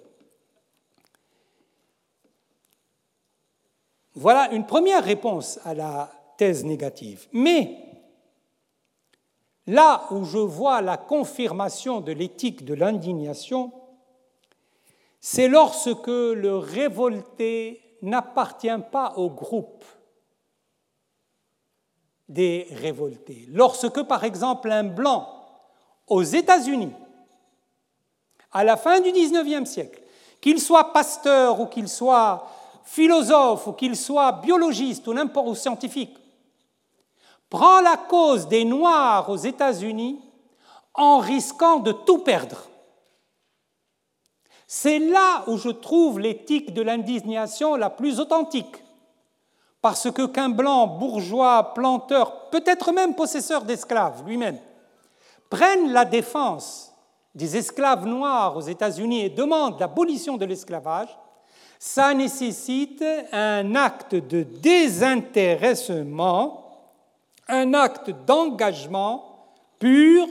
[4.14, 7.28] Voilà une première réponse à la thèse négative.
[7.32, 7.87] Mais
[9.68, 13.72] là où je vois la confirmation de l'éthique de l'indignation,
[15.20, 19.84] c'est lorsque le révolté n'appartient pas au groupe
[22.30, 23.46] des révoltés.
[23.50, 25.28] Lorsque, par exemple, un blanc
[26.08, 26.94] aux États-Unis,
[28.52, 30.02] à la fin du XIXe siècle,
[30.40, 32.48] qu'il soit pasteur ou qu'il soit
[32.86, 36.18] philosophe ou qu'il soit biologiste ou n'importe où scientifique,
[37.50, 40.20] prend la cause des Noirs aux États-Unis
[40.94, 42.68] en risquant de tout perdre.
[44.68, 48.84] C'est là où je trouve l'éthique de l'indignation la plus authentique.
[49.82, 54.60] Parce que qu'un blanc bourgeois, planteur, peut-être même possesseur d'esclaves lui-même,
[55.50, 56.94] prenne la défense
[57.34, 61.18] des esclaves noirs aux États-Unis et demande l'abolition de l'esclavage,
[61.80, 66.67] ça nécessite un acte de désintéressement,
[67.48, 69.48] un acte d'engagement
[69.80, 70.28] pur.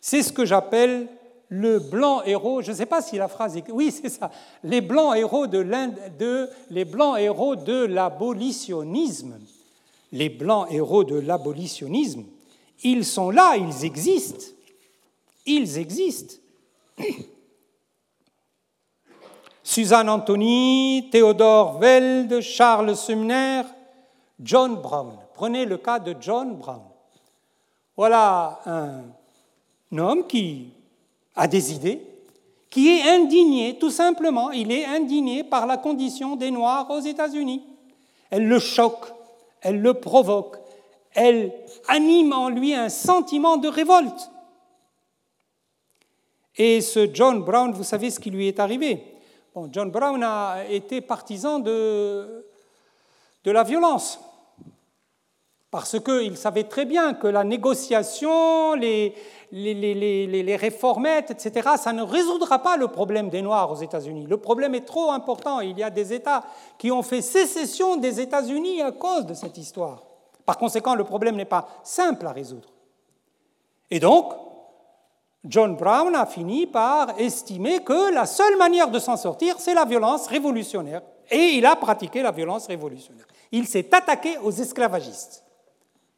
[0.00, 1.08] C'est ce que j'appelle
[1.48, 2.62] le blanc héros.
[2.62, 3.70] Je ne sais pas si la phrase est.
[3.70, 4.30] Oui, c'est ça.
[4.62, 5.58] Les blancs héros de,
[7.86, 9.38] l'abolitionnisme.
[10.12, 12.24] Les blancs héros de l'abolitionnisme.
[12.82, 14.46] Ils sont là, ils existent.
[15.46, 16.34] Ils existent.
[19.62, 23.62] Suzanne Anthony, Théodore Weld, Charles Sumner,
[24.38, 25.23] John Brown.
[25.34, 26.82] Prenez le cas de John Brown.
[27.96, 29.02] Voilà un
[29.98, 30.72] homme qui
[31.36, 32.00] a des idées,
[32.70, 37.62] qui est indigné, tout simplement, il est indigné par la condition des Noirs aux États-Unis.
[38.30, 39.06] Elle le choque,
[39.60, 40.56] elle le provoque,
[41.12, 41.52] elle
[41.86, 44.30] anime en lui un sentiment de révolte.
[46.56, 49.04] Et ce John Brown, vous savez ce qui lui est arrivé?
[49.70, 52.44] John Brown a été partisan de
[53.44, 54.18] la violence,
[55.74, 59.12] parce qu'il savait très bien que la négociation, les,
[60.56, 64.28] réformettes, etc., ça ne résoudra pas le problème des Noirs aux États-Unis.
[64.28, 65.58] Le problème est trop important.
[65.58, 66.44] Il y a des États
[66.78, 70.04] qui ont fait sécession des États-Unis à cause de cette histoire.
[70.46, 72.68] Par conséquent, le problème n'est pas simple à résoudre.
[73.90, 74.32] Et donc,
[75.44, 79.86] John Brown a fini par estimer que la seule manière de s'en sortir, c'est la
[79.86, 81.02] violence révolutionnaire.
[81.32, 83.26] Et il a pratiqué la violence révolutionnaire.
[83.50, 85.43] Il s'est attaqué aux esclavagistes.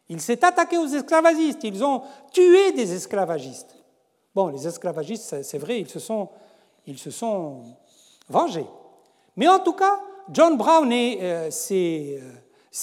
[0.09, 1.65] Il s'est attaqué aux esclavagistes.
[1.65, 2.03] Ils ont
[2.33, 3.75] tué des esclavagistes.
[4.35, 6.29] Bon, les esclavagistes, c'est vrai, ils se, sont,
[6.87, 7.63] ils se sont
[8.29, 8.67] vengés.
[9.37, 9.99] Mais en tout cas,
[10.31, 12.21] John Brown et euh, ses,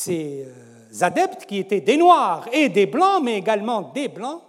[0.09, 4.41] euh, euh, adeptes, qui étaient des Noirs et des Blancs, mais également des Blancs,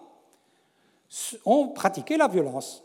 [1.44, 2.82] ont pratiqué la violence.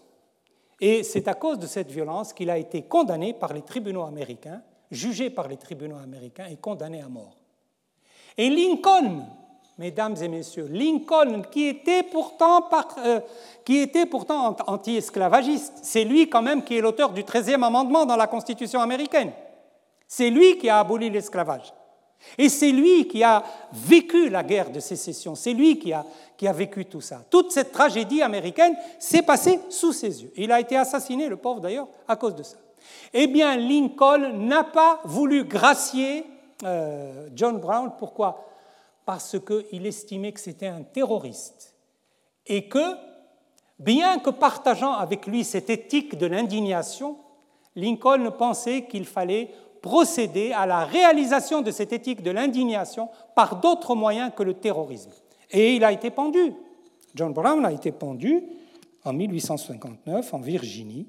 [0.81, 4.61] Et c'est à cause de cette violence qu'il a été condamné par les tribunaux américains,
[4.91, 7.37] jugé par les tribunaux américains et condamné à mort.
[8.37, 9.25] Et Lincoln,
[9.79, 13.21] mesdames et messieurs, Lincoln, qui était pourtant, euh,
[14.67, 19.31] anti-esclavagiste, c'est lui quand même qui est l'auteur du 13e amendement dans la Constitution américaine.
[20.05, 21.73] C'est lui qui a aboli l'esclavage.
[22.37, 23.41] Et c'est lui qui a
[23.71, 27.21] vécu la guerre de sécession, c'est lui qui a, qui a vécu tout ça.
[27.29, 30.33] Toute cette tragédie américaine s'est passée sous ses yeux.
[30.35, 32.57] Il a été assassiné, le pauvre d'ailleurs, à cause de ça.
[33.13, 36.25] Eh bien, Lincoln n'a pas voulu gracier
[36.65, 37.91] euh, John Brown.
[37.97, 38.49] Pourquoi?
[39.09, 41.73] Parce qu'il estimait que c'était un terroriste.
[42.45, 42.93] Et que,
[43.79, 47.17] bien que partageant avec lui cette éthique de l'indignation,
[47.75, 49.49] Lincoln pensait qu'il fallait
[49.81, 55.09] procéder à la réalisation de cette éthique de l'indignation par d'autres moyens que le terrorisme.
[55.49, 56.53] Et il a été pendu.
[57.15, 58.43] John Brown a été pendu
[59.03, 61.07] en 1859 en Virginie,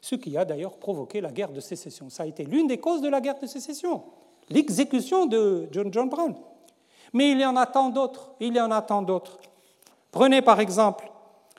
[0.00, 2.08] ce qui a d'ailleurs provoqué la guerre de sécession.
[2.08, 4.02] Ça a été l'une des causes de la guerre de sécession,
[4.48, 6.34] l'exécution de John, Brown.
[7.14, 9.38] Mais il y en a tant d'autres.
[10.10, 11.10] Prenez par exemple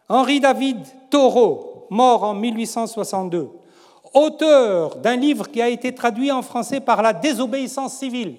[0.07, 3.49] Henri David Thoreau, mort en 1862
[4.15, 8.37] auteur d'un livre qui a été traduit en français par la désobéissance civile,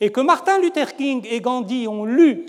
[0.00, 2.46] et que Martin Luther King et Gandhi ont lu,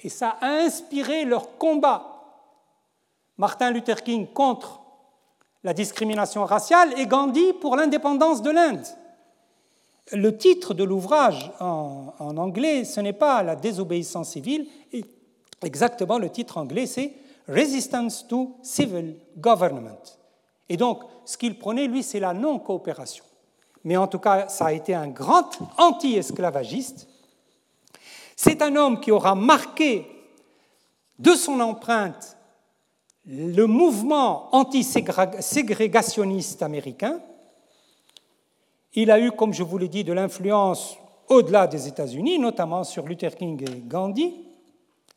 [0.00, 2.22] et ça a inspiré leur combat.
[3.38, 4.80] Martin Luther King contre
[5.64, 8.86] la discrimination raciale et Gandhi pour l'indépendance de l'Inde.
[10.12, 14.68] Le titre de l'ouvrage en, anglais, ce n'est pas la désobéissance civile,
[15.62, 17.12] exactement le titre anglais, c'est
[17.48, 20.00] Resistance to Civil Government.
[20.68, 23.24] Et donc, ce qu'il prenait, lui, c'est la non-coopération.
[23.84, 27.08] Mais en tout cas, ça a été un grand anti-esclavagiste.
[28.34, 30.06] C'est un homme qui aura marqué
[31.18, 32.36] de son empreinte
[33.26, 37.20] le mouvement anti-ségrégationniste américain.
[38.98, 40.96] Il a eu, comme je vous l'ai dit, de l'influence
[41.28, 44.34] au-delà des États-Unis, notamment sur Luther King et Gandhi.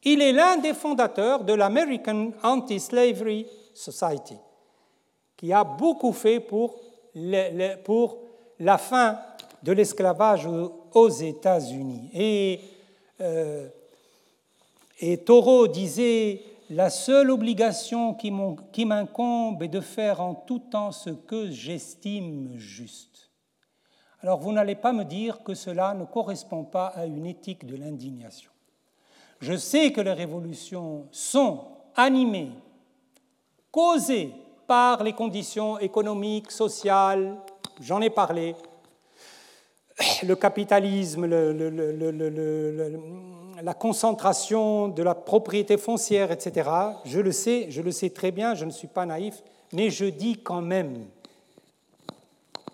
[0.04, 4.36] Il est l'un des fondateurs de l'American Anti-Slavery Society,
[5.38, 6.76] qui a beaucoup fait pour,
[7.16, 9.18] la fin
[9.64, 10.48] de l'esclavage
[10.94, 12.10] aux États-Unis.
[12.14, 12.60] Et,
[13.22, 13.70] euh,
[15.00, 21.12] et Thoreau disait La seule obligation qui m'incombe est de faire en tout temps ce
[21.12, 23.09] que j'estime juste.
[24.22, 27.78] Alors vous n'allez pas me dire que cela ne correspond pas à une éthique de
[27.78, 28.52] l'indignation.
[29.40, 31.62] Je sais que les révolutions sont
[31.96, 32.52] animées,
[33.72, 34.34] causées
[34.68, 37.38] par les conditions économiques, sociales,
[37.80, 38.56] j'en ai parlé,
[40.24, 41.26] le capitalisme,
[43.62, 46.70] la concentration de la propriété foncière, etc.
[47.06, 49.42] Je le sais, je le sais très bien, je ne suis pas naïf,
[49.74, 51.06] mais je dis quand même,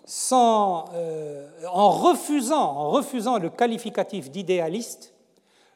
[0.08, 5.14] euh, en, refusant, en refusant le qualificatif d'idéaliste,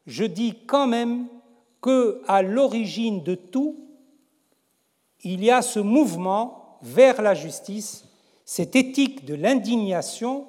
[0.06, 1.26] je dis quand même
[1.80, 3.76] que à l'origine de tout,
[5.22, 8.04] il y a ce mouvement vers la justice,
[8.44, 10.46] cette éthique de l'indignation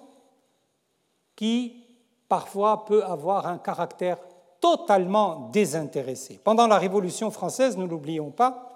[1.35, 1.83] qui
[2.29, 4.17] parfois peut avoir un caractère
[4.59, 6.39] totalement désintéressé.
[6.43, 8.70] Pendant la Révolution française, ne l'oublions pas,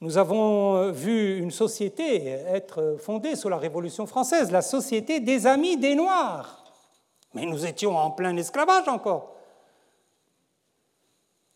[0.00, 5.76] nous avons vu une société être fondée sous la Révolution française, la Société des Amis
[5.76, 6.64] des Noirs.
[7.34, 9.34] Mais nous étions en plein esclavage encore.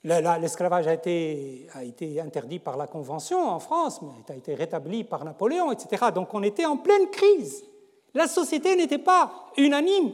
[0.05, 5.05] L'esclavage a été, a été interdit par la Convention en France, mais a été rétabli
[5.05, 6.07] par Napoléon, etc.
[6.15, 7.65] Donc on était en pleine crise.
[8.15, 10.13] La société n'était pas unanime.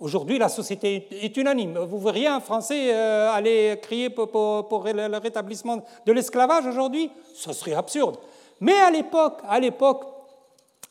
[0.00, 1.78] Aujourd'hui, la société est unanime.
[1.78, 7.10] Vous verriez un Français euh, aller crier pour, le rétablissement de l'esclavage aujourd'hui?
[7.34, 8.18] Ce serait absurde.
[8.60, 10.04] Mais à l'époque, à l'époque,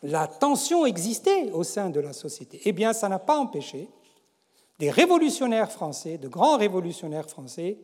[0.04, 2.62] la tension existait au sein de la société.
[2.66, 3.90] Eh bien, ça n'a pas empêché
[4.80, 7.78] des révolutionnaires français, de grands révolutionnaires français,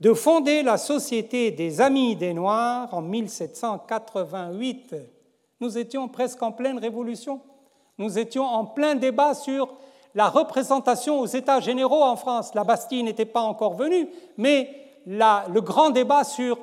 [0.00, 4.94] de fonder la Société des Amis des Noirs en 1788.
[5.60, 7.40] Nous étions presque en pleine révolution.
[7.98, 9.74] Nous étions en plein débat sur
[10.14, 12.54] la représentation aux États généraux en France.
[12.54, 14.70] La Bastille n'était pas encore venue, mais
[15.06, 16.58] le grand débat sur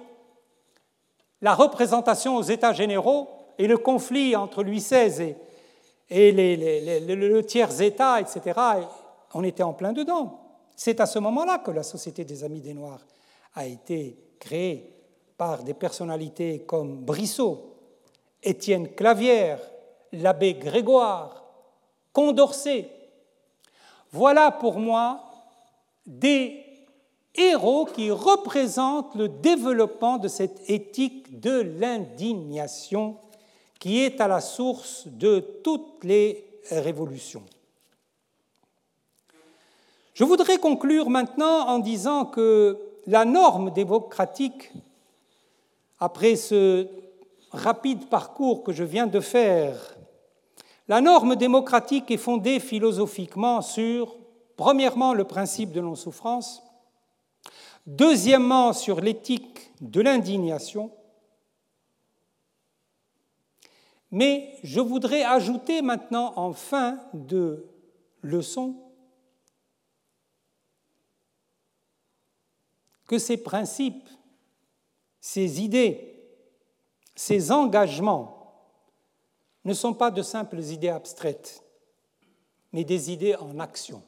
[1.41, 5.35] la représentation aux États généraux et le conflit entre Louis XVI
[6.09, 8.59] et, le tiers-État, etc.,
[9.33, 10.39] on était en plein dedans.
[10.75, 13.05] C'est à ce moment-là que la Société des Amis des Noirs
[13.55, 14.93] a été créée
[15.37, 17.75] par des personnalités comme Brissot,
[18.43, 19.59] Étienne Clavière,
[20.13, 21.43] l'abbé Grégoire,
[22.13, 22.89] Condorcet.
[24.15, 25.25] Voilà pour moi
[26.05, 26.63] des
[27.35, 33.17] héros qui représentent le développement de cette éthique de l'indignation
[33.77, 37.43] qui est à la source de toutes les révolutions.
[40.13, 44.71] Je voudrais conclure maintenant en disant que la norme démocratique,
[45.99, 46.87] après ce
[47.51, 49.94] rapide parcours que je viens de faire,
[50.87, 54.15] la norme démocratique est fondée philosophiquement sur,
[54.55, 56.63] premièrement, le principe de non-souffrance,
[57.87, 60.91] deuxièmement, sur l'éthique de l'indignation,
[64.11, 67.65] mais je voudrais ajouter maintenant en fin de
[68.21, 68.75] leçon
[73.07, 74.07] que ces principes,
[75.19, 76.15] ces idées,
[77.15, 78.34] ces engagements
[79.65, 81.63] ne sont pas de simples idées abstraites,
[82.71, 84.01] mais des idées en action,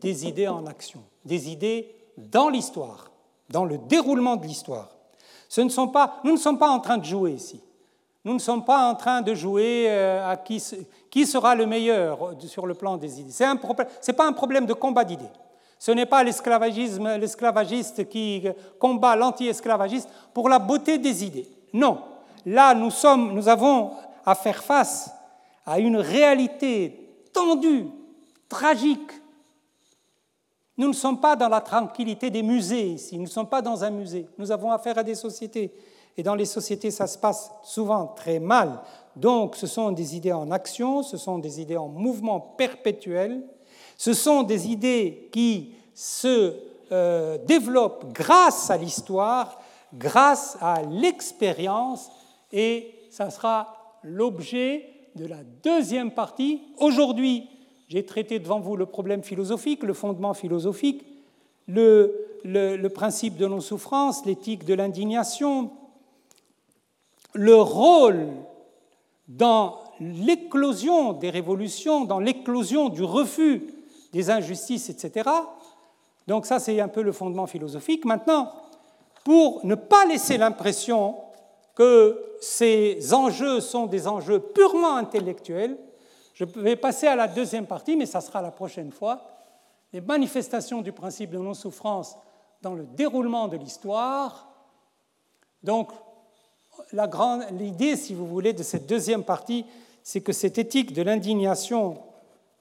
[0.00, 3.10] des idées en action, des idées dans l'histoire,
[3.50, 4.88] dans le déroulement de l'histoire.
[5.48, 7.60] Ce ne sont pas, nous ne sommes pas en train de jouer ici.
[8.24, 10.62] Nous ne sommes pas en train de jouer euh, à qui,
[11.10, 13.32] qui sera le meilleur sur le plan des idées.
[13.32, 15.24] Ce n'est pas un problème de combat d'idées.
[15.78, 18.46] Ce n'est pas l'esclavagisme, l'esclavagiste qui
[18.78, 21.48] combat l'anti-esclavagiste pour la beauté des idées.
[21.72, 21.98] Non,
[22.44, 23.92] là nous, sommes, nous avons
[24.24, 25.10] à faire face
[25.66, 27.86] à une réalité tendue,
[28.48, 29.12] tragique.
[30.76, 33.84] Nous ne sommes pas dans la tranquillité des musées ici, nous ne sommes pas dans
[33.84, 35.72] un musée, nous avons affaire à des sociétés.
[36.16, 38.80] Et dans les sociétés, ça se passe souvent très mal.
[39.16, 43.46] Donc ce sont des idées en action, ce sont des idées en mouvement perpétuel,
[43.96, 46.56] ce sont des idées qui se
[46.92, 49.60] euh, développent grâce à l'histoire,
[49.94, 52.10] grâce à l'expérience,
[52.52, 56.60] et ça sera l'objet de la deuxième partie.
[56.78, 57.48] Aujourd'hui,
[57.88, 61.04] j'ai traité devant vous le problème philosophique, le fondement philosophique,
[61.66, 65.70] le, principe de non-souffrance, l'éthique de l'indignation,
[67.34, 68.28] le rôle
[69.28, 73.62] dans l'éclosion des révolutions, dans l'éclosion du refus
[74.12, 75.28] des injustices, etc.
[76.26, 78.04] Donc ça, c'est un peu le fondement philosophique.
[78.04, 78.52] Maintenant,
[79.24, 81.16] pour ne pas laisser l'impression
[81.80, 85.78] que ces enjeux sont des enjeux purement intellectuels,
[86.34, 89.22] je vais passer à la deuxième partie, mais ça sera la prochaine fois,
[89.90, 92.18] les manifestations du principe de non-souffrance
[92.60, 94.46] dans le déroulement de l'histoire.
[95.62, 95.90] Donc,
[97.52, 99.64] l'idée, si vous voulez, de cette deuxième partie,
[100.02, 101.96] c'est que cette éthique de l'indignation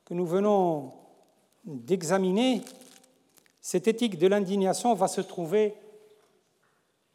[0.05, 0.93] que nous venons
[1.65, 2.61] d'examiner,
[3.59, 5.75] cette éthique de l'indignation va se trouver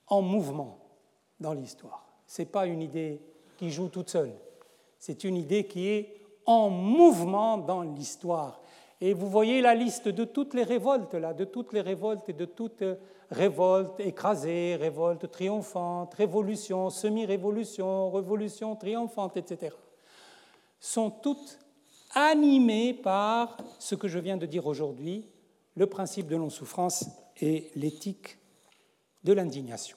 [0.06, 0.83] en mouvement
[1.40, 2.06] dans l'histoire.
[2.26, 3.20] ce n'est pas une idée
[3.56, 4.32] qui joue toute seule.
[4.98, 8.60] C'est une idée qui est en mouvement dans l'histoire.
[9.00, 12.32] Et vous voyez la liste de toutes les révoltes, là, de toutes les révoltes et
[12.32, 12.84] de toutes
[13.30, 19.74] révoltes écrasées, révoltes triomphantes, révolutions, semi-révolutions, révolutions triomphantes, etc.
[20.80, 21.58] sont toutes
[22.14, 25.28] animées par ce que je viens de dire aujourd'hui,
[25.74, 27.06] le principe de non-souffrance
[27.40, 28.38] et l'éthique
[29.24, 29.96] de l'indignation.